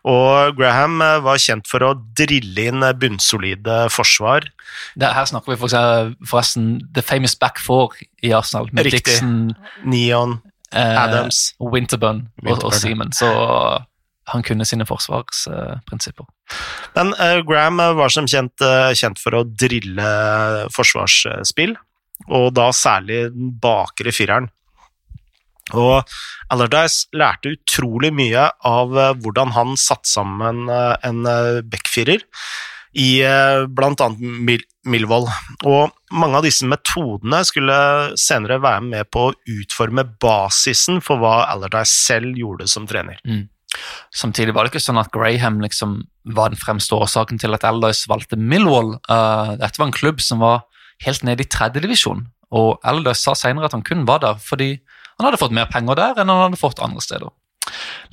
Og 0.07 0.57
Graham 0.57 0.99
eh, 1.03 1.21
var 1.25 1.39
kjent 1.41 1.69
for 1.69 1.85
å 1.85 1.93
drille 2.17 2.67
inn 2.69 2.85
bunnsolide 2.99 3.85
forsvar. 3.93 4.49
Det, 4.99 5.13
her 5.15 5.29
snakker 5.31 5.55
vi 5.55 5.59
forresten 5.63 6.69
The 6.95 7.03
Famous 7.05 7.37
Back 7.39 7.61
Four 7.63 7.95
i 8.23 8.33
Arsenal. 8.35 8.69
Med 8.73 8.89
Riktig. 8.89 9.15
Dixon, 9.15 9.55
Neon, 9.87 10.39
Adams, 10.75 11.53
Winterburn, 11.59 12.25
Winterburn 12.43 12.67
og, 12.67 12.71
og 12.73 12.79
Seaman. 12.79 13.15
Så 13.15 13.31
han 14.31 14.43
kunne 14.45 14.65
sine 14.65 14.87
forsvarsprinsipper. 14.89 16.27
Men 16.97 17.13
uh, 17.19 17.39
Graham 17.45 17.81
var 17.99 18.13
som 18.13 18.27
kjent 18.29 18.63
uh, 18.65 18.91
kjent 18.97 19.21
for 19.21 19.37
å 19.37 19.45
drille 19.45 20.11
forsvarsspill, 20.73 21.75
og 22.31 22.51
da 22.57 22.69
særlig 22.73 23.25
den 23.35 23.55
bakre 23.61 24.13
fireren. 24.15 24.51
Og 25.73 26.05
Allardyce 26.53 27.09
lærte 27.17 27.55
utrolig 27.55 28.11
mye 28.13 28.51
av 28.69 28.93
hvordan 28.93 29.55
han 29.55 29.73
satte 29.81 30.05
sammen 30.05 30.69
en 30.69 31.23
backfirer 31.65 32.21
i 33.01 33.09
bl.a. 33.73 34.09
Mil 34.21 34.61
Milvold. 34.85 35.31
Og 35.65 36.13
mange 36.13 36.39
av 36.39 36.45
disse 36.45 36.67
metodene 36.69 37.41
skulle 37.47 37.77
senere 38.19 38.59
være 38.61 38.85
med 38.85 39.09
på 39.09 39.27
å 39.27 39.33
utforme 39.55 40.05
basisen 40.21 41.01
for 41.03 41.21
hva 41.21 41.39
Allardyce 41.49 41.89
selv 41.93 42.37
gjorde 42.37 42.69
som 42.71 42.85
trener. 42.89 43.17
Mm. 43.25 43.47
Samtidig 44.15 44.55
var 44.55 44.65
det 44.65 44.73
ikke 44.73 44.83
sånn 44.85 45.01
at 45.01 45.11
Graham 45.13 45.59
liksom 45.63 45.97
var 46.35 46.53
den 46.53 46.59
fremste 46.61 46.97
årsaken 46.97 47.41
til 47.41 47.55
at 47.57 47.65
Allardyce 47.67 48.09
valgte 48.11 48.39
Millwall. 48.39 48.95
Uh, 49.09 49.55
dette 49.59 49.81
var 49.81 49.89
en 49.89 49.95
klubb 49.95 50.23
som 50.23 50.43
var 50.43 50.65
helt 51.05 51.25
nede 51.27 51.43
i 51.43 51.49
tredjedivisjon, 51.51 52.25
og 52.55 52.77
Allardyce 52.87 53.25
sa 53.25 53.35
senere 53.37 53.67
at 53.69 53.75
han 53.75 53.85
kun 53.85 54.05
var 54.07 54.21
der 54.23 54.39
fordi 54.41 54.77
han 55.15 55.27
hadde 55.27 55.39
fått 55.41 55.55
mer 55.55 55.67
penger 55.71 55.97
der 55.99 56.21
enn 56.21 56.31
han 56.31 56.47
hadde 56.47 56.59
fått 56.59 56.81
andre 56.83 57.03
steder. 57.03 57.31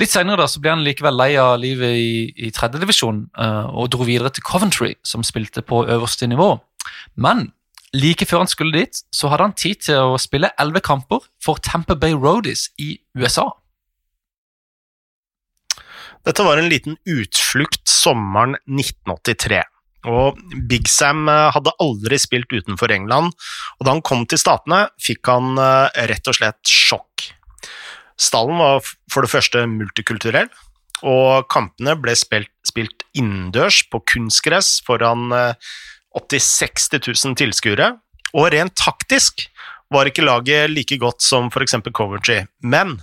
Litt 0.00 0.12
senere 0.12 0.40
da, 0.40 0.48
så 0.48 0.62
ble 0.62 0.72
han 0.72 0.84
likevel 0.84 1.16
lei 1.18 1.32
av 1.40 1.56
livet 1.60 1.96
i, 1.98 2.12
i 2.46 2.52
tredjedivisjon 2.54 3.26
uh, 3.36 3.68
og 3.68 3.90
dro 3.92 4.06
videre 4.08 4.32
til 4.32 4.44
Coventry, 4.46 4.94
som 5.06 5.24
spilte 5.26 5.64
på 5.66 5.84
øverste 5.84 6.28
nivå. 6.30 6.54
Men 7.20 7.50
like 7.92 8.26
før 8.26 8.44
han 8.44 8.50
skulle 8.50 8.78
dit, 8.78 9.02
så 9.12 9.28
hadde 9.28 9.50
han 9.50 9.58
tid 9.58 9.82
til 9.88 10.14
å 10.14 10.20
spille 10.20 10.52
elleve 10.60 10.82
kamper 10.84 11.26
for 11.42 11.60
Tamper 11.62 11.98
Bay 12.00 12.16
Roadies 12.16 12.70
i 12.80 12.96
USA. 13.18 13.50
Dette 16.22 16.44
var 16.46 16.58
en 16.58 16.70
liten 16.70 16.96
utflukt 17.08 17.82
sommeren 17.88 18.54
1983. 18.70 19.62
Og 20.10 20.38
Big 20.70 20.88
Sam 20.90 21.28
eh, 21.30 21.50
hadde 21.54 21.74
aldri 21.82 22.18
spilt 22.18 22.50
utenfor 22.50 22.90
England, 22.94 23.34
og 23.78 23.86
da 23.86 23.94
han 23.94 24.02
kom 24.06 24.24
til 24.26 24.40
Statene, 24.40 24.84
fikk 25.02 25.30
han 25.30 25.58
eh, 25.58 26.04
rett 26.10 26.30
og 26.30 26.38
slett 26.38 26.62
sjokk. 26.66 27.28
Stallen 28.18 28.58
var 28.58 28.82
for 29.10 29.26
det 29.26 29.32
første 29.32 29.64
multikulturell, 29.70 30.50
og 31.02 31.48
kampene 31.50 31.96
ble 31.98 32.14
spilt, 32.18 32.52
spilt 32.66 33.02
innendørs 33.18 33.80
på 33.90 33.98
kunstgress 34.06 34.76
foran 34.86 35.32
opptil 36.14 36.42
60 36.44 37.00
000 37.08 37.38
tilskuere, 37.40 37.88
og 38.38 38.52
rent 38.54 38.76
taktisk 38.78 39.48
var 39.92 40.08
ikke 40.08 40.24
laget 40.24 40.72
like 40.72 40.98
godt 41.00 41.22
som 41.24 41.50
f.eks. 41.52 41.76
Coventry, 41.92 42.42
men 42.60 42.98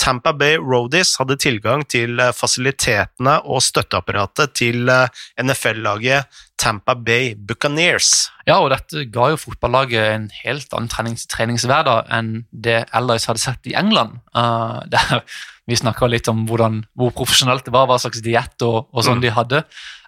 Tampa 0.00 0.32
Bay 0.36 0.58
Roadies 0.58 1.14
hadde 1.20 1.36
tilgang 1.40 1.84
til 1.88 2.18
eh, 2.20 2.32
fasilitetene 2.34 3.38
og 3.48 3.62
støtteapparatet 3.64 4.54
til 4.58 4.90
eh, 4.90 5.22
NFL-laget 5.40 6.28
Tampa 6.60 6.94
Bay 6.94 7.34
Buccaneers. 7.36 8.28
Ja, 8.48 8.58
og 8.60 8.70
dette 8.74 9.06
ga 9.12 9.30
jo 9.32 9.40
fotballaget 9.40 10.10
en 10.12 10.28
helt 10.42 10.74
annen 10.76 10.90
trenings 10.92 11.26
treningshverdag 11.30 12.10
enn 12.14 12.44
det 12.50 12.84
ellers 12.94 13.28
hadde 13.30 13.42
sett 13.42 13.70
i 13.70 13.76
England. 13.78 14.20
Uh, 14.36 14.82
der 14.92 15.22
vi 15.64 15.76
snakka 15.78 16.08
litt 16.10 16.28
om 16.28 16.44
hvordan, 16.48 16.82
hvor 16.98 17.12
profesjonelt 17.16 17.64
det 17.64 17.72
var, 17.72 17.86
hva 17.88 17.96
slags 18.00 18.20
diett 18.24 18.64
og, 18.66 18.90
og 18.92 19.04
sånn 19.06 19.20
mm. 19.20 19.24
de 19.24 19.30
hadde. 19.32 19.60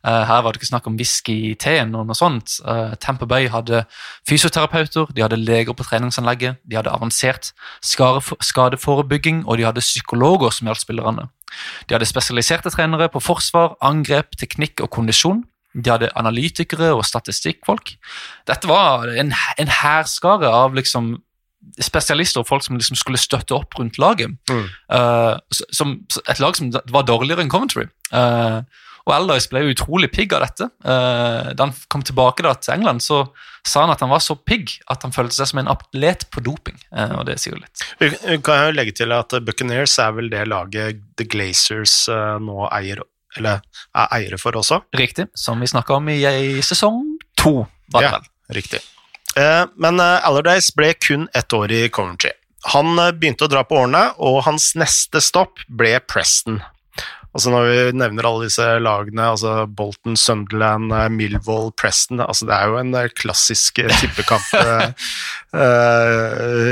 Uh, 0.06 0.22
her 0.28 0.42
var 0.44 0.52
det 0.52 0.60
ikke 0.60 0.68
snakk 0.68 0.88
om 0.90 0.98
whisky 1.00 1.36
i 1.48 1.54
teen 1.58 1.94
og 1.96 2.04
noe 2.06 2.16
sånt. 2.18 2.58
Uh, 2.66 2.92
Tampa 3.02 3.26
Bay 3.28 3.48
hadde 3.50 3.86
fysioterapeuter, 4.28 5.08
de 5.16 5.24
hadde 5.24 5.40
leger 5.40 5.74
på 5.74 5.86
treningsanlegget, 5.88 6.60
de 6.62 6.78
hadde 6.78 6.92
avansert 6.92 7.50
skadeforebygging, 7.82 9.42
og 9.46 9.58
de 9.58 9.66
hadde 9.66 9.84
psykologer 9.84 10.52
som 10.54 10.68
hjalp 10.68 10.82
spillerne. 10.82 11.26
De 11.88 11.96
hadde 11.96 12.08
spesialiserte 12.08 12.70
trenere 12.74 13.08
på 13.10 13.22
forsvar, 13.24 13.78
angrep, 13.84 14.36
teknikk 14.38 14.84
og 14.84 14.92
kondisjon. 14.92 15.42
De 15.76 15.92
hadde 15.92 16.12
analytikere 16.16 16.92
og 16.96 17.04
statistikkfolk. 17.04 17.96
Dette 18.48 18.68
var 18.68 19.08
en, 19.08 19.32
en 19.32 19.72
hærskare 19.80 20.52
av 20.52 20.76
liksom 20.76 21.16
spesialister 21.82 22.42
og 22.42 22.48
folk 22.48 22.64
som 22.66 22.78
liksom 22.78 22.98
skulle 22.98 23.20
støtte 23.20 23.56
opp 23.56 23.76
rundt 23.78 24.00
laget. 24.02 24.34
Mm. 24.50 24.66
Uh, 24.92 25.36
som, 25.52 25.98
et 26.26 26.42
lag 26.42 26.56
som 26.58 26.72
var 26.72 27.06
dårligere 27.08 27.44
enn 27.44 27.52
Coventry. 27.52 27.88
Uh, 28.12 28.62
og 29.06 29.12
Aldice 29.14 29.50
ble 29.52 29.68
utrolig 29.70 30.10
pigg 30.14 30.34
av 30.34 30.42
dette. 30.46 30.68
Uh, 30.82 31.52
da 31.54 31.68
han 31.68 31.74
kom 31.92 32.02
tilbake 32.06 32.42
da, 32.46 32.56
til 32.58 32.74
England, 32.74 33.04
så 33.04 33.22
sa 33.66 33.84
han 33.84 33.92
at 33.94 34.02
han 34.02 34.10
var 34.10 34.22
så 34.22 34.34
pigg 34.38 34.76
at 34.92 35.04
han 35.06 35.14
følte 35.14 35.38
seg 35.38 35.50
som 35.50 35.62
en 35.62 35.70
atlet 35.70 36.26
på 36.34 36.42
doping. 36.46 36.78
og 37.18 37.24
det 37.26 37.38
sier 37.42 37.56
jo 37.56 37.62
litt. 37.62 37.84
Vi 37.98 38.38
kan 38.46 38.68
jo 38.68 38.74
legge 38.76 38.94
til 38.94 39.14
at 39.14 39.34
Buccaneers 39.42 39.96
er 40.02 40.14
vel 40.14 40.30
det 40.30 40.44
laget 40.46 41.02
The 41.18 41.26
Glazers 41.26 42.04
nå 42.42 42.68
eier, 42.70 43.02
eller 43.38 43.62
er 43.90 44.12
eiere 44.20 44.38
for 44.38 44.54
også? 44.58 44.84
Riktig. 44.94 45.26
Som 45.34 45.62
vi 45.62 45.70
snakka 45.70 45.98
om 45.98 46.14
i, 46.14 46.20
i 46.22 46.62
sesong 46.62 47.02
to, 47.38 47.58
var 47.90 48.06
det 48.06 48.12
ja, 48.12 48.18
vel. 48.20 48.30
Riktig. 48.60 48.82
Eh, 49.36 49.64
men 49.76 50.00
eh, 50.00 50.26
Allardyce 50.26 50.72
ble 50.76 50.94
kun 50.94 51.28
ett 51.34 51.52
år 51.52 51.72
i 51.72 51.88
Coventry. 51.88 52.32
Han 52.72 52.98
eh, 52.98 53.12
begynte 53.12 53.46
å 53.46 53.52
dra 53.52 53.64
på 53.68 53.82
årene, 53.82 54.08
og 54.16 54.42
hans 54.48 54.72
neste 54.78 55.20
stopp 55.24 55.60
ble 55.68 55.98
Preston. 56.08 56.62
Altså 57.36 57.52
Når 57.52 57.66
vi 57.68 57.80
nevner 58.00 58.24
alle 58.24 58.46
disse 58.48 58.64
lagene, 58.80 59.26
altså 59.34 59.66
Bolton, 59.68 60.16
Sunderland, 60.16 60.88
Millwall, 61.12 61.68
Preston 61.76 62.22
altså 62.24 62.48
Det 62.48 62.56
er 62.56 62.70
jo 62.70 62.78
en 62.80 62.94
klassisk 63.12 63.82
tippekamp 64.00 64.46
uh, 64.56 64.88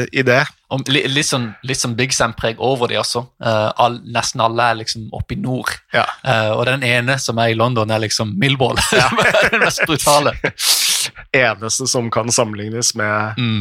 i 0.20 0.24
det. 0.24 0.40
Og 0.72 0.88
litt 0.88 1.28
sånn, 1.28 1.50
litt 1.68 1.80
sånn 1.82 1.96
Big 1.98 2.14
Sam-preg 2.16 2.62
over 2.64 2.88
de 2.90 2.96
også. 2.98 3.26
Uh, 3.44 3.70
all, 3.80 3.98
nesten 4.14 4.40
alle 4.42 4.70
er 4.70 4.78
liksom 4.80 5.10
oppe 5.14 5.36
i 5.36 5.40
nord. 5.40 5.70
Ja. 5.94 6.06
Uh, 6.24 6.52
og 6.56 6.64
den 6.70 6.86
ene 6.86 7.18
som 7.20 7.38
er 7.42 7.52
i 7.52 7.58
London, 7.58 7.92
er 7.92 8.02
liksom 8.02 8.32
Millwall. 8.40 8.80
Ja. 8.96 9.10
den 9.52 9.60
mest 9.62 9.84
brutale 9.84 10.32
eneste 11.44 11.90
som 11.90 12.08
kan 12.14 12.32
sammenlignes 12.32 12.94
med, 12.98 13.36
mm. 13.36 13.60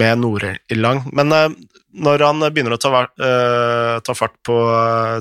med 0.00 0.22
Nord-Irland. 0.24 1.12
Men 1.12 1.36
når 1.92 2.24
han 2.24 2.46
begynner 2.48 2.78
å 2.78 2.80
ta, 2.80 3.04
ta 4.00 4.16
fart 4.16 4.38
på 4.46 4.56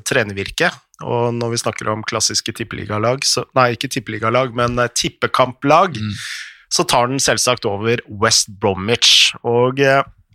trenervirket, 0.08 0.80
og 1.02 1.36
når 1.38 1.54
vi 1.54 1.62
snakker 1.64 1.92
om 1.92 2.06
klassiske 2.08 2.54
tippeligalag, 2.58 3.26
nei, 3.58 3.68
ikke 3.76 3.92
tippeligalag, 3.92 4.56
men 4.58 4.80
tippekamplag, 4.98 6.00
mm. 6.00 6.16
så 6.72 6.86
tar 6.88 7.12
den 7.12 7.22
selvsagt 7.22 7.68
over 7.70 8.04
West 8.22 8.52
Bromwich. 8.62 9.32
Og 9.44 9.82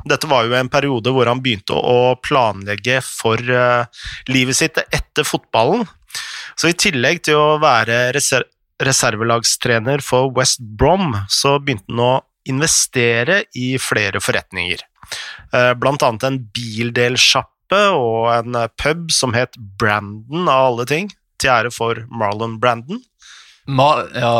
dette 0.06 0.30
var 0.30 0.46
jo 0.46 0.56
en 0.58 0.72
periode 0.72 1.12
hvor 1.14 1.30
han 1.30 1.42
begynte 1.44 1.76
å 1.76 2.16
planlegge 2.22 3.00
for 3.04 3.40
livet 4.30 4.58
sitt 4.58 4.82
etter 4.86 5.26
fotballen. 5.26 5.86
Så 6.56 6.70
i 6.70 6.78
tillegg 6.78 7.24
til 7.26 7.40
å 7.40 7.56
være 7.62 8.10
reser 8.16 8.46
reservelagstrener 8.82 10.02
for 10.04 10.32
West 10.36 10.60
Brom, 10.60 11.14
så 11.32 11.56
begynte 11.62 11.88
han 11.92 12.02
å 12.04 12.14
investere 12.46 13.44
i 13.56 13.74
flere 13.82 14.20
forretninger. 14.22 14.82
Eh, 15.54 15.72
blant 15.78 16.02
annet 16.02 16.26
en 16.26 16.38
bildelsjappe 16.54 17.55
og 17.74 18.30
en 18.30 18.58
pub 18.78 19.10
som 19.10 19.34
het 19.34 19.56
Brandon, 19.78 20.48
av 20.48 20.72
alle 20.72 20.86
ting, 20.86 21.10
til 21.40 21.52
ære 21.52 21.72
for 21.74 22.04
Marlon 22.10 22.60
Brandon. 22.60 23.02
Ma 23.66 23.88
ja, 24.14 24.32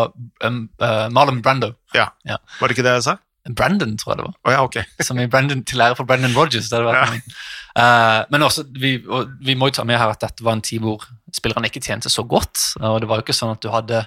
um, 0.46 0.68
uh, 0.82 1.06
Marlon 1.10 1.42
Brando. 1.42 1.74
Ja. 1.94 2.10
ja. 2.24 2.38
Var 2.60 2.68
det 2.68 2.76
ikke 2.76 2.86
det 2.86 2.98
jeg 3.00 3.06
sa? 3.08 3.16
Brandon, 3.46 3.94
tror 3.98 4.12
jeg 4.12 4.18
det 4.20 4.26
var. 4.26 4.36
Oh, 4.44 4.52
ja, 4.52 4.62
okay. 4.62 4.84
som 5.06 5.18
i 5.22 5.26
Brandon, 5.30 5.64
til 5.66 5.82
ære 5.82 5.98
for 5.98 6.06
Brandon 6.06 6.34
Rogers. 6.36 6.70
Det 6.70 6.80
ja. 6.82 7.04
uh, 7.10 8.22
men 8.30 8.46
også, 8.46 8.66
vi, 8.74 8.96
vi, 9.42 9.54
må 9.54 9.70
jo 9.70 9.78
ta 9.78 9.86
med 9.86 9.98
her 9.98 10.14
at 10.14 10.22
dette 10.22 10.46
var 10.46 10.58
en 10.58 10.64
tid 10.64 10.84
hvor 10.84 11.06
spillerne 11.34 11.70
ikke 11.70 11.82
tjente 11.82 12.10
så 12.12 12.22
godt. 12.22 12.78
og 12.80 13.00
Det 13.00 13.10
var 13.10 13.20
jo 13.20 13.26
ikke 13.26 13.36
sånn 13.36 13.54
at 13.56 13.62
du 13.62 13.70
hadde 13.74 14.06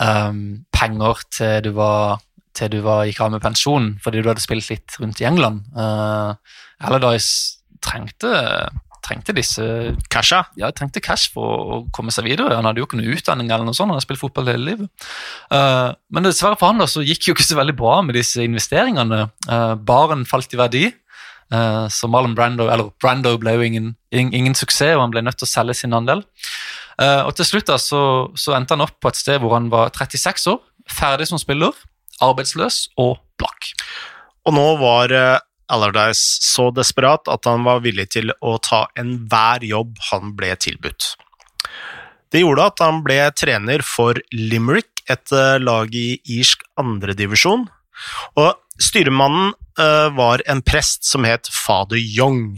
um, 0.00 0.64
penger 0.72 1.26
til 1.32 1.58
du 1.68 1.74
var 1.76 2.22
til 2.54 2.70
du 2.70 2.78
var, 2.84 3.02
gikk 3.08 3.18
av 3.24 3.32
med 3.34 3.42
pensjon 3.42 3.86
fordi 4.02 4.20
du 4.22 4.28
hadde 4.30 4.42
spilt 4.42 4.68
litt 4.70 4.94
rundt 5.00 5.18
i 5.18 5.26
England. 5.26 5.64
Uh, 5.74 6.36
Allardyce 6.84 7.63
trengte 7.84 8.32
trengte 9.04 9.34
disse 9.36 9.64
Casha? 10.12 10.44
Ja, 10.60 10.70
trengte 10.74 11.02
cash 11.04 11.30
for 11.34 11.44
å 11.44 11.78
komme 11.94 12.12
seg 12.14 12.26
videre. 12.28 12.56
Han 12.56 12.68
hadde 12.68 12.82
jo 12.82 12.88
ikke 12.88 12.98
noe 12.98 13.14
utdanning, 13.16 13.50
eller 13.50 13.66
noe 13.66 13.76
sånt, 13.76 13.90
han 13.90 13.98
hadde 13.98 14.06
spilt 14.06 14.22
fotball 14.22 14.50
hele 14.52 14.68
livet. 14.70 15.08
Uh, 15.52 15.92
men 16.14 16.26
dessverre 16.26 16.58
for 16.60 16.70
han 16.70 16.82
da, 16.82 16.88
så 16.90 17.04
gikk 17.04 17.28
jo 17.28 17.36
ikke 17.36 17.46
så 17.46 17.58
veldig 17.60 17.76
bra 17.78 17.98
med 18.06 18.16
disse 18.18 18.44
investeringene. 18.44 19.26
Uh, 19.48 19.74
baren 19.76 20.26
falt 20.28 20.54
i 20.56 20.60
verdi. 20.60 20.84
Uh, 21.52 21.84
så 21.92 22.08
Marlon 22.10 22.36
Brando 22.36 22.70
eller 22.72 22.88
Brando 23.02 23.34
ble 23.40 23.56
jo 23.58 23.66
ingen, 23.66 23.90
ingen, 24.14 24.56
suksess, 24.58 24.96
og 24.96 25.04
han 25.04 25.14
ble 25.14 25.24
nødt 25.26 25.38
til 25.40 25.48
å 25.48 25.52
selge 25.52 25.76
sin 25.82 25.96
andel. 25.96 26.24
og 26.96 27.32
til 27.34 27.46
slutt 27.48 27.66
da, 27.66 27.76
så, 27.78 28.30
så, 28.38 28.54
endte 28.54 28.76
han 28.76 28.84
opp 28.84 29.00
på 29.02 29.10
et 29.10 29.18
sted 29.18 29.42
hvor 29.42 29.56
han 29.56 29.66
var 29.70 29.90
36 29.90 30.46
år, 30.52 30.60
ferdig 30.86 31.26
som 31.26 31.40
spiller, 31.42 31.74
arbeidsløs 32.22 32.94
og 33.02 33.18
blakk. 33.40 33.72
Og 34.46 34.54
nå 34.54 34.66
var 34.78 35.10
Allardyce 35.72 36.42
så 36.44 36.70
desperat 36.74 37.28
at 37.30 37.48
han 37.48 37.64
var 37.66 37.84
villig 37.84 38.10
til 38.16 38.32
å 38.44 38.56
ta 38.62 38.84
enhver 38.98 39.64
jobb 39.64 39.96
han 40.10 40.34
ble 40.36 40.52
tilbudt. 40.60 41.14
Det 42.34 42.42
gjorde 42.42 42.66
at 42.72 42.82
han 42.82 43.00
ble 43.06 43.20
trener 43.38 43.84
for 43.86 44.18
Limerick, 44.34 44.90
et 45.10 45.32
eh, 45.36 45.56
lag 45.60 45.92
i 45.94 46.16
irsk 46.38 46.64
andredivisjon. 46.80 47.66
Og 48.40 48.80
styremannen 48.82 49.52
uh, 49.78 50.08
var 50.16 50.42
en 50.50 50.62
prest 50.64 51.04
som 51.06 51.26
het 51.28 51.46
fader 51.52 52.00
Young. 52.00 52.56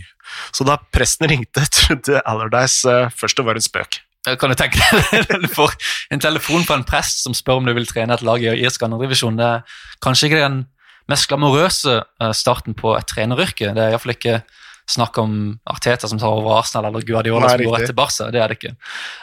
Så 0.55 0.65
da 0.65 0.79
presten 0.95 1.29
ringte, 1.29 1.67
trodde 1.77 2.23
Allardyce 2.25 2.89
uh, 2.89 3.13
først 3.13 3.37
det 3.37 3.47
var 3.49 3.61
en 3.61 3.67
spøk. 3.67 4.01
Kan 4.41 4.51
du 4.51 4.57
tenke 4.59 4.81
deg 5.13 5.45
en 6.11 6.23
telefon 6.23 6.65
fra 6.67 6.81
en 6.81 6.87
prest 6.87 7.21
som 7.23 7.35
spør 7.37 7.61
om 7.61 7.69
du 7.69 7.75
vil 7.77 7.87
trene 7.87 8.17
et 8.17 8.25
lag 8.27 8.43
i 8.43 8.57
irsk 8.65 8.83
andredivisjon? 8.83 9.37
Det 9.39 9.47
er 9.47 9.77
kanskje 10.03 10.31
ikke 10.31 10.41
den 10.41 10.65
mest 11.11 11.29
glamorøse 11.31 12.01
eh, 12.03 12.33
starten 12.37 12.77
på 12.79 12.95
et 12.99 13.09
treneryrke. 13.11 13.73
Det 13.75 13.83
er 13.83 13.95
iallfall 13.95 14.17
ikke 14.17 14.41
snakk 14.87 15.19
om 15.19 15.33
Arteta 15.67 16.09
som 16.09 16.19
tar 16.19 16.31
over 16.31 16.61
Arsenal 16.61 16.87
eller 16.91 17.05
Guardiola 17.07 17.51
som 17.51 17.63
går 17.65 17.81
etter 17.81 17.97
Barca. 17.97 18.29
Det 18.31 18.41
er 18.43 18.53
det 18.53 18.59
ikke. 18.61 18.75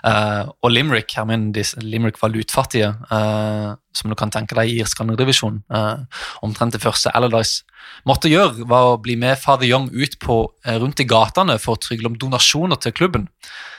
Uh, 0.04 0.52
og 0.60 0.74
Limerick 0.74 1.14
her 1.16 1.28
min, 1.30 1.52
de, 1.56 1.64
Limerick 1.80 2.20
var 2.20 2.34
lutfattige, 2.34 2.90
uh, 3.08 3.72
som 3.96 4.12
du 4.12 4.18
kan 4.20 4.34
tenke 4.34 4.58
deg 4.60 4.72
i 4.72 4.82
irsk 4.84 5.00
andredivisjon. 5.06 5.62
Uh, 5.72 6.04
omtrent 6.44 6.76
det 6.76 6.84
første 6.84 7.14
Allardyce 7.16 7.64
måtte 8.10 8.32
gjøre, 8.32 8.68
var 8.68 8.90
å 8.92 9.00
bli 9.00 9.16
med 9.20 9.40
Father 9.40 9.70
Young 9.70 9.88
ut 9.94 10.18
på, 10.20 10.42
rundt 10.84 11.00
i 11.00 11.08
gatene 11.08 11.56
for 11.62 11.78
å 11.78 11.84
trygle 11.84 12.12
om 12.12 12.20
donasjoner 12.20 12.80
til 12.84 12.96
klubben. 12.96 13.30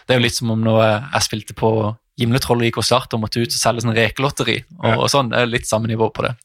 Det 0.05 0.15
er 0.15 0.21
jo 0.21 0.25
litt 0.25 0.39
som 0.39 0.53
om 0.55 0.65
når 0.65 0.83
jeg 0.87 1.27
spilte 1.29 1.57
på 1.59 1.75
Gimletrollet 2.21 2.69
gikk 2.69 2.79
og 2.79 2.87
startet 2.87 3.17
og 3.17 3.25
måtte 3.25 3.43
ut 3.43 3.51
og 3.51 3.59
selge 3.59 3.83
sånn 3.83 3.97
rekelotteri. 3.97 4.61
og, 4.79 4.87
ja. 4.87 4.99
og 5.01 5.09
sånn, 5.11 5.33
det 5.33 5.41
er 5.41 5.51
Litt 5.51 5.67
samme 5.67 5.91
nivå 5.91 6.13
på 6.15 6.23
det. 6.23 6.37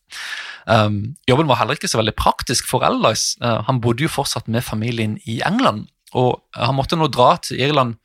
Um, 0.69 1.15
jobben 1.25 1.49
var 1.49 1.57
heller 1.57 1.79
ikke 1.79 1.89
så 1.89 1.97
veldig 1.97 2.13
praktisk 2.19 2.67
for 2.69 2.85
Allardyce. 2.85 3.39
Uh, 3.41 3.63
han 3.65 3.81
bodde 3.81 4.05
jo 4.05 4.11
fortsatt 4.11 4.49
med 4.51 4.65
familien 4.65 5.17
i 5.25 5.39
England, 5.45 5.87
og 6.13 6.43
han 6.53 6.77
måtte 6.77 6.97
nå 6.99 7.09
dra 7.09 7.35
til 7.41 7.61
Irland 7.61 7.97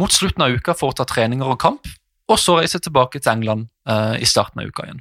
mot 0.00 0.12
slutten 0.12 0.44
av 0.44 0.52
uka 0.52 0.74
for 0.76 0.92
å 0.92 0.96
ta 0.96 1.06
treninger 1.08 1.48
og 1.48 1.60
kamp, 1.60 1.88
og 2.30 2.38
så 2.40 2.58
reise 2.60 2.80
tilbake 2.82 3.22
til 3.22 3.32
England 3.32 3.70
uh, 3.88 4.16
i 4.20 4.28
starten 4.28 4.60
av 4.60 4.68
uka 4.68 4.86
igjen. 4.86 5.00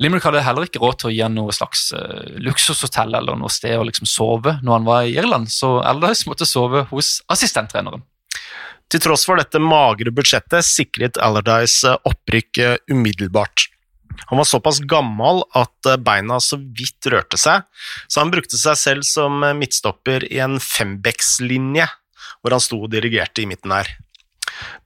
Limerick 0.00 0.24
hadde 0.24 0.42
heller 0.42 0.66
ikke 0.66 0.80
råd 0.82 0.98
til 0.98 1.10
å 1.10 1.12
gi 1.12 1.20
han 1.22 1.36
noe 1.36 1.52
slags 1.54 1.90
uh, 1.94 2.24
luksushotell 2.40 3.12
eller 3.18 3.36
noe 3.38 3.52
sted 3.52 3.76
å 3.76 3.84
liksom 3.86 4.08
sove 4.08 4.56
når 4.64 4.78
han 4.78 4.88
var 4.88 5.04
i 5.04 5.12
Irland, 5.18 5.52
så 5.52 5.76
Allardyce 5.84 6.30
måtte 6.30 6.48
sove 6.48 6.86
hos 6.90 7.18
assistenttreneren. 7.32 8.04
Til 8.92 9.00
tross 9.00 9.24
for 9.24 9.40
dette 9.40 9.60
magre 9.60 10.12
budsjettet 10.12 10.64
sikret 10.68 11.20
Allardyce 11.20 11.94
opprykk 12.08 12.64
umiddelbart. 12.92 13.71
Han 14.30 14.40
var 14.40 14.48
såpass 14.48 14.80
gammel 14.88 15.42
at 15.58 15.90
beina 16.04 16.38
så 16.42 16.58
vidt 16.60 17.08
rørte 17.12 17.40
seg, 17.40 17.66
så 18.08 18.22
han 18.22 18.32
brukte 18.32 18.60
seg 18.60 18.78
selv 18.80 19.06
som 19.08 19.42
midtstopper 19.58 20.26
i 20.28 20.40
en 20.44 20.58
fembeckslinje, 20.62 21.88
hvor 22.42 22.56
han 22.56 22.62
sto 22.62 22.82
og 22.84 22.92
dirigerte 22.94 23.44
i 23.44 23.48
midten 23.50 23.74
her. 23.74 23.90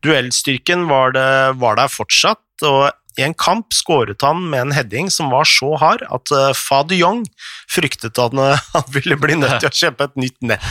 Duellstyrken 0.04 0.86
var, 0.90 1.12
det, 1.16 1.28
var 1.60 1.78
der 1.80 1.92
fortsatt, 1.92 2.44
og 2.64 2.90
i 3.16 3.24
en 3.24 3.34
kamp 3.36 3.72
skåret 3.72 4.20
han 4.24 4.42
med 4.50 4.66
en 4.66 4.74
heading 4.76 5.08
som 5.12 5.30
var 5.32 5.48
så 5.48 5.72
hard 5.80 6.04
at 6.12 6.32
uh, 6.36 6.50
Fa 6.56 6.82
de 6.88 6.98
Jong 7.00 7.24
fryktet 7.72 8.20
at 8.20 8.36
han, 8.74 8.90
ville 8.92 9.18
bli 9.20 9.38
nødt 9.40 9.58
til 9.62 9.70
å 9.70 9.78
kjøpe 9.84 10.10
et 10.10 10.18
nytt 10.20 10.36
nett. 10.52 10.68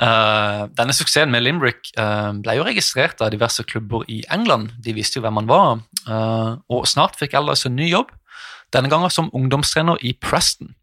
uh, 0.00 0.64
denne 0.78 0.96
suksessen 0.96 1.32
med 1.34 1.44
Limbrick 1.44 1.92
uh, 2.00 2.32
ble 2.40 2.56
jo 2.56 2.66
registrert 2.68 3.20
av 3.24 3.34
diverse 3.34 3.64
klubber 3.68 4.08
i 4.08 4.22
England. 4.32 4.72
De 4.80 4.96
visste 4.96 5.20
jo 5.20 5.26
hvem 5.26 5.42
han 5.42 5.50
var, 5.50 5.84
og 6.08 6.86
snart 6.88 7.18
fikk 7.20 7.36
Elders 7.38 7.66
en 7.68 7.76
ny 7.76 7.90
jobb, 7.90 8.12
denne 8.74 8.90
gangen 8.92 9.12
som 9.12 9.30
ungdomstrener 9.36 10.00
i 10.04 10.14
Preston. 10.20 10.74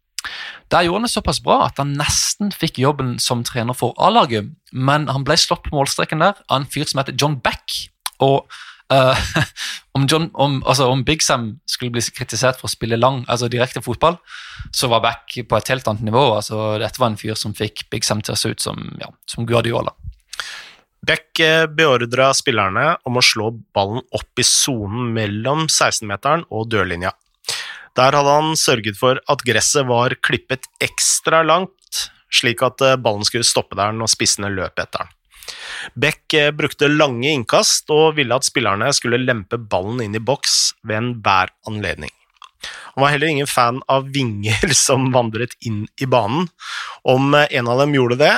Der 0.70 0.82
gjorde 0.82 1.02
han 1.02 1.06
det 1.06 1.12
såpass 1.12 1.40
bra 1.42 1.60
at 1.68 1.78
han 1.78 1.94
nesten 1.98 2.50
fikk 2.54 2.80
jobben 2.82 3.16
som 3.22 3.44
trener 3.46 3.76
for 3.78 3.94
A-laget, 4.02 4.48
men 4.72 5.06
han 5.12 5.26
ble 5.26 5.36
slått 5.38 5.66
på 5.68 5.76
målstreken 5.76 6.24
der 6.24 6.34
av 6.48 6.60
en 6.60 6.70
fyr 6.70 6.88
som 6.88 7.02
heter 7.02 7.16
John 7.18 7.40
Beck. 7.42 7.90
og 8.18 8.50
Uh, 8.86 9.18
om, 9.98 10.06
John, 10.06 10.30
om, 10.34 10.62
altså, 10.66 10.86
om, 10.86 11.04
Big 11.04 11.22
Sam 11.22 11.56
skulle 11.66 11.90
bli 11.90 12.04
kritisert 12.14 12.60
for 12.60 12.68
å 12.68 12.70
spille 12.70 12.94
lang, 12.94 13.24
altså 13.26 13.48
direkte 13.50 13.82
fotball, 13.82 14.14
så 14.70 14.86
var 14.92 15.02
Back 15.02 15.34
på 15.48 15.58
et 15.58 15.70
helt 15.72 15.88
annet 15.90 16.06
nivå. 16.06 16.22
Altså, 16.36 16.76
dette 16.78 17.02
var 17.02 17.10
en 17.10 17.18
fyr 17.18 17.34
som 17.34 17.54
fikk 17.54 17.88
Big 17.90 18.06
Sam 18.06 18.22
til 18.22 18.36
å 18.36 18.38
se 18.38 18.52
ut 18.54 18.62
som, 18.62 18.78
ja, 19.02 19.10
som 19.26 19.48
Guardiola. 19.48 19.90
Beck 21.04 21.40
eh, 21.40 21.66
beordra 21.68 22.32
spillerne 22.34 22.96
om 23.06 23.18
å 23.18 23.24
slå 23.24 23.50
ballen 23.76 24.02
opp 24.16 24.40
i 24.40 24.46
sonen 24.46 25.12
mellom 25.14 25.66
16-meteren 25.68 26.46
og 26.50 26.70
dørlinja. 26.72 27.12
Der 27.96 28.16
hadde 28.16 28.32
han 28.32 28.56
sørget 28.60 28.98
for 28.98 29.20
at 29.30 29.44
gresset 29.46 29.86
var 29.88 30.16
klippet 30.24 30.66
ekstra 30.84 31.42
langt, 31.46 32.08
slik 32.32 32.64
at 32.66 32.82
eh, 32.84 32.98
ballen 33.00 33.26
skulle 33.28 33.46
stoppe 33.46 33.78
der 33.78 33.94
når 33.96 34.12
spissene 34.12 34.50
løp 34.52 34.82
etter 34.82 35.04
den. 35.04 35.14
Beck 35.94 36.34
eh, 36.34 36.50
brukte 36.56 36.90
lange 36.90 37.30
innkast 37.30 37.92
og 37.94 38.16
ville 38.18 38.34
at 38.34 38.48
spillerne 38.48 38.90
skulle 38.96 39.22
lempe 39.22 39.60
ballen 39.60 40.02
inn 40.02 40.16
i 40.18 40.22
boks 40.22 40.74
ved 40.82 40.98
enhver 40.98 41.54
anledning. 41.70 42.10
Han 42.96 43.04
var 43.04 43.12
heller 43.12 43.30
ingen 43.30 43.46
fan 43.46 43.78
av 43.92 44.08
vinger 44.10 44.72
som 44.86 45.12
vandret 45.14 45.54
inn 45.60 45.84
i 46.00 46.10
banen. 46.10 46.48
Om 47.06 47.36
en 47.36 47.70
av 47.70 47.84
dem 47.84 47.94
gjorde 47.94 48.18
det, 48.24 48.34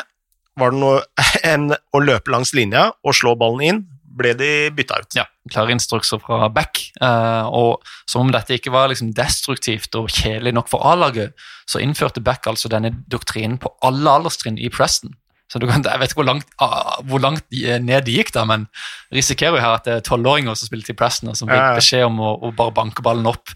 var 0.58 0.74
det 0.74 0.82
noe 0.82 1.02
enn 1.52 1.70
å 1.72 2.02
løpe 2.02 2.34
langs 2.34 2.54
linja 2.56 2.90
og 3.04 3.16
slå 3.16 3.34
ballen 3.38 3.64
inn, 3.68 3.84
ble 4.18 4.32
de 4.34 4.50
bytta 4.74 4.98
ut. 4.98 5.14
Ja, 5.14 5.24
klare 5.52 5.74
instrukser 5.74 6.20
fra 6.22 6.48
back. 6.50 6.80
Uh, 6.98 7.46
og 7.54 7.86
som 8.08 8.24
om 8.24 8.34
dette 8.34 8.56
ikke 8.56 8.72
var 8.74 8.90
liksom 8.90 9.12
destruktivt 9.16 9.94
og 9.98 10.10
kjedelig 10.10 10.56
nok 10.56 10.70
for 10.72 10.82
A-laget, 10.90 11.36
så 11.70 11.82
innførte 11.82 12.24
back 12.24 12.48
altså 12.50 12.70
denne 12.72 12.90
doktrinen 13.10 13.60
på 13.62 13.70
alle 13.86 14.18
alderstrinn 14.18 14.58
i 14.58 14.72
Preston. 14.74 15.14
Så 15.48 15.60
kan, 15.62 15.80
Jeg 15.80 16.00
vet 16.00 16.10
ikke 16.10 16.20
hvor 16.20 16.28
langt, 16.28 16.48
ah, 16.60 16.98
hvor 17.08 17.22
langt, 17.24 17.46
ned 17.50 18.04
de 18.04 18.18
gikk, 18.18 18.34
da, 18.34 18.44
men 18.44 18.66
risikerer 19.14 19.56
jo 19.56 19.62
her 19.64 19.78
at 19.78 19.86
det 19.86 19.94
er 19.94 20.04
tolvåringer 20.04 20.58
som 20.58 20.68
spiller 20.68 20.84
til 20.84 20.98
Preston, 20.98 21.30
og 21.32 21.38
som 21.40 21.48
fikk 21.48 21.78
beskjed 21.78 22.04
om 22.04 22.18
å, 22.20 22.34
å 22.44 22.50
bare 22.56 22.74
banke 22.76 23.04
ballen 23.04 23.30
opp 23.30 23.54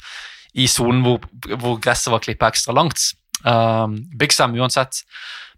i 0.57 0.65
sonen 0.69 1.03
hvor, 1.05 1.21
hvor, 1.53 1.77
gresset 1.83 2.13
var 2.13 2.23
klippa 2.25 2.49
ekstra 2.53 2.73
langt. 2.77 3.13
Um, 3.45 4.03
Big 4.19 4.35
Sam 4.35 4.55
uansett 4.59 5.03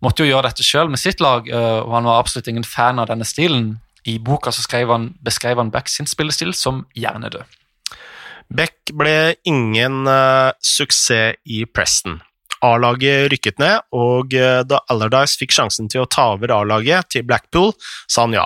måtte 0.04 0.24
jo 0.24 0.30
gjøre 0.32 0.48
dette 0.50 0.66
sjøl 0.66 0.90
med 0.92 1.00
sitt 1.00 1.22
lag, 1.24 1.48
uh, 1.48 1.82
og 1.84 1.96
han 1.98 2.08
var 2.08 2.20
absolutt 2.20 2.50
ingen 2.52 2.66
fan 2.66 3.00
av 3.02 3.10
denne 3.10 3.26
stilen. 3.28 3.76
I 4.04 4.18
boka 4.20 4.52
han, 4.52 5.14
beskrev 5.24 5.58
han 5.58 5.70
Beck 5.72 5.88
sin 5.88 6.06
spillestil 6.06 6.52
som 6.54 6.84
hjernedød. 6.92 7.44
Beck 8.52 8.92
ble 8.92 9.34
ingen 9.48 10.04
uh, 10.06 10.52
suksess 10.60 11.40
i 11.44 11.64
Preston. 11.64 12.20
A-laget 12.64 13.30
rykket 13.32 13.58
ned, 13.60 13.84
og 13.92 14.32
uh, 14.36 14.60
da 14.64 14.80
Allardyce 14.92 15.40
fikk 15.40 15.52
sjansen 15.56 15.88
til 15.92 16.04
å 16.04 16.08
ta 16.08 16.30
over 16.36 16.52
A-laget 16.52 17.12
til 17.12 17.24
Blackpool, 17.28 17.72
sa 18.08 18.24
han 18.26 18.36
ja. 18.36 18.44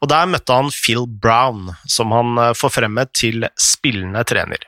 Og 0.00 0.10
der 0.10 0.28
møtte 0.30 0.54
han 0.54 0.70
Phil 0.74 1.06
Brown, 1.06 1.72
som 1.90 2.14
han 2.14 2.36
eh, 2.38 2.52
forfremmet 2.54 3.10
til 3.18 3.48
spillende 3.58 4.22
trener. 4.28 4.62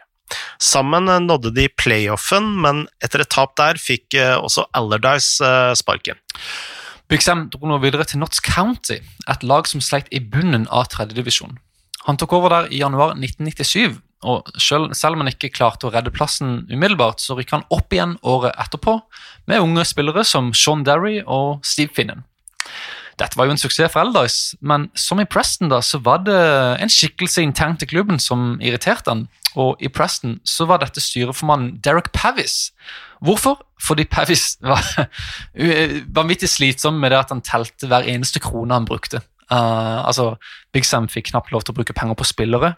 Sammen 0.62 1.09
eh, 1.09 1.21
nådde 1.23 1.55
de 1.57 1.68
playoffen, 1.79 2.51
men 2.64 2.87
etter 3.05 3.25
et 3.25 3.31
tap 3.35 3.55
der 3.61 3.79
fikk 3.81 4.16
også 4.18 4.66
Allardyce 4.77 5.77
sparken. 5.79 6.18
Big 7.09 7.25
dro 7.25 7.71
nå 7.71 7.79
videre 7.81 8.05
til 8.05 8.21
Notts 8.21 8.42
County, 8.44 8.99
et 9.01 9.42
lag 9.47 9.66
som 9.66 9.81
sleit 9.81 10.11
i 10.12 10.21
bunnen 10.21 10.66
av 10.68 10.90
tredjedivisjon. 10.92 11.57
Han 12.05 12.18
tok 12.21 12.35
over 12.37 12.53
der 12.53 12.68
i 12.73 12.83
januar 12.83 13.14
1997 13.16 13.97
og 14.27 14.49
selv, 14.59 14.94
selv, 14.99 15.14
om 15.14 15.23
han 15.23 15.31
ikke 15.31 15.53
klarte 15.55 15.87
å 15.87 15.92
redde 15.94 16.12
plassen 16.14 16.64
umiddelbart, 16.71 17.23
så 17.23 17.37
rykket 17.38 17.61
han 17.61 17.68
opp 17.75 17.94
igjen 17.94 18.16
året 18.27 18.57
etterpå 18.59 18.97
med 19.51 19.62
unge 19.62 19.85
spillere 19.87 20.25
som 20.27 20.51
Sean 20.57 20.83
Derry 20.87 21.21
og 21.23 21.62
Steve 21.66 21.94
Finnen. 21.94 22.25
Dette 23.18 23.38
var 23.38 23.48
jo 23.48 23.54
en 23.54 23.61
suksess 23.61 23.90
for 23.92 24.04
Elders, 24.04 24.54
men 24.61 24.88
som 24.98 25.20
i 25.20 25.26
Preston 25.26 25.72
da, 25.72 25.81
så 25.83 25.98
var 26.04 26.22
det 26.26 26.38
en 26.78 26.92
skikkelse 26.92 27.42
internt 27.42 27.83
i 27.83 27.88
klubben 27.90 28.20
som 28.22 28.57
irriterte 28.62 29.11
han. 29.11 29.24
Og 29.59 29.81
i 29.83 29.90
Preston 29.90 30.37
så 30.46 30.68
var 30.70 30.83
dette 30.83 31.02
styreformannen 31.02 31.81
Derek 31.83 32.12
Pavis. 32.14 32.70
Hvorfor? 33.24 33.59
Fordi 33.83 34.04
Pavis 34.11 34.57
var 34.62 34.85
vanvittig 36.18 36.50
slitsom 36.50 37.00
med 37.02 37.12
det 37.12 37.22
at 37.24 37.35
han 37.35 37.42
telte 37.42 37.90
hver 37.90 38.07
eneste 38.07 38.42
krone 38.42 38.76
han 38.76 38.87
brukte. 38.88 39.22
Uh, 39.48 40.04
altså, 40.04 40.35
Big 40.72 40.87
Sam 40.87 41.09
fikk 41.09 41.33
knapt 41.33 41.52
lov 41.54 41.64
til 41.64 41.74
å 41.74 41.78
bruke 41.81 41.96
penger 41.96 42.18
på 42.18 42.26
spillere. 42.28 42.74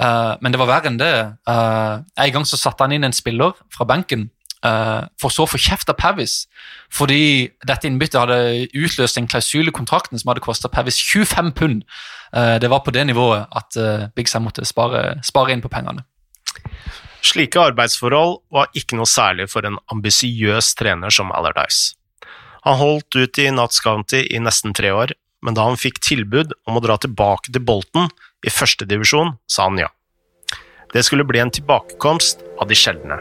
Uh, 0.00 0.34
men 0.42 0.54
det 0.54 0.58
var 0.62 0.70
verre 0.70 0.90
enn 0.90 1.00
det. 1.00 1.12
Uh, 1.48 2.02
en 2.18 2.34
gang 2.34 2.46
så 2.48 2.58
satte 2.60 2.86
han 2.86 2.94
inn 2.94 3.06
en 3.06 3.14
spiller 3.14 3.54
fra 3.74 3.86
benken, 3.88 4.28
for 5.20 5.28
så 5.28 5.44
å 5.44 5.50
få 5.50 5.58
kjeft 5.60 5.90
av 5.92 5.98
Pavis 6.00 6.46
fordi 6.94 7.50
dette 7.68 7.84
innbyttet 7.84 8.16
hadde 8.16 8.68
utløst 8.72 9.18
en 9.20 9.28
klausul 9.28 9.68
i 9.68 9.74
kontrakten 9.74 10.16
som 10.16 10.30
hadde 10.30 10.44
kosta 10.44 10.70
Pavis 10.72 10.96
25 11.04 11.50
pund. 11.58 11.82
det 12.32 12.70
var 12.72 12.80
på 12.80 12.94
det 12.94 13.04
nivået 13.04 13.44
at 13.52 13.76
Big 14.16 14.30
Sam 14.30 14.46
måtte 14.48 14.64
spare, 14.64 15.18
spare, 15.26 15.52
inn 15.52 15.60
på 15.60 15.68
pengene. 15.68 16.06
Slike 17.24 17.60
arbeidsforhold 17.60 18.38
var 18.52 18.72
ikke 18.76 18.96
noe 18.96 19.08
særlig 19.08 19.50
for 19.52 19.68
en 19.68 19.76
ambisiøs 19.92 20.74
trener 20.80 21.12
som 21.12 21.32
Allardyce. 21.32 21.96
Han 22.64 22.80
holdt 22.80 23.16
ut 23.16 23.38
i 23.38 23.50
Nats 23.52 23.80
County 23.84 24.22
i 24.24 24.40
nesten 24.40 24.72
tre 24.76 24.92
år, 24.92 25.12
men 25.44 25.56
da 25.56 25.66
han 25.68 25.80
fikk 25.80 26.00
tilbud 26.04 26.54
om 26.68 26.78
å 26.78 26.84
dra 26.84 26.96
tilbake 27.00 27.52
til 27.52 27.64
Bolton 27.64 28.08
i 28.44 28.52
førstedivisjon, 28.52 29.36
sa 29.44 29.68
han 29.68 29.82
ja. 29.84 29.90
Det 30.92 31.04
skulle 31.04 31.26
bli 31.28 31.42
en 31.42 31.52
tilbakekomst 31.52 32.44
av 32.60 32.70
de 32.70 32.78
sjeldne. 32.78 33.20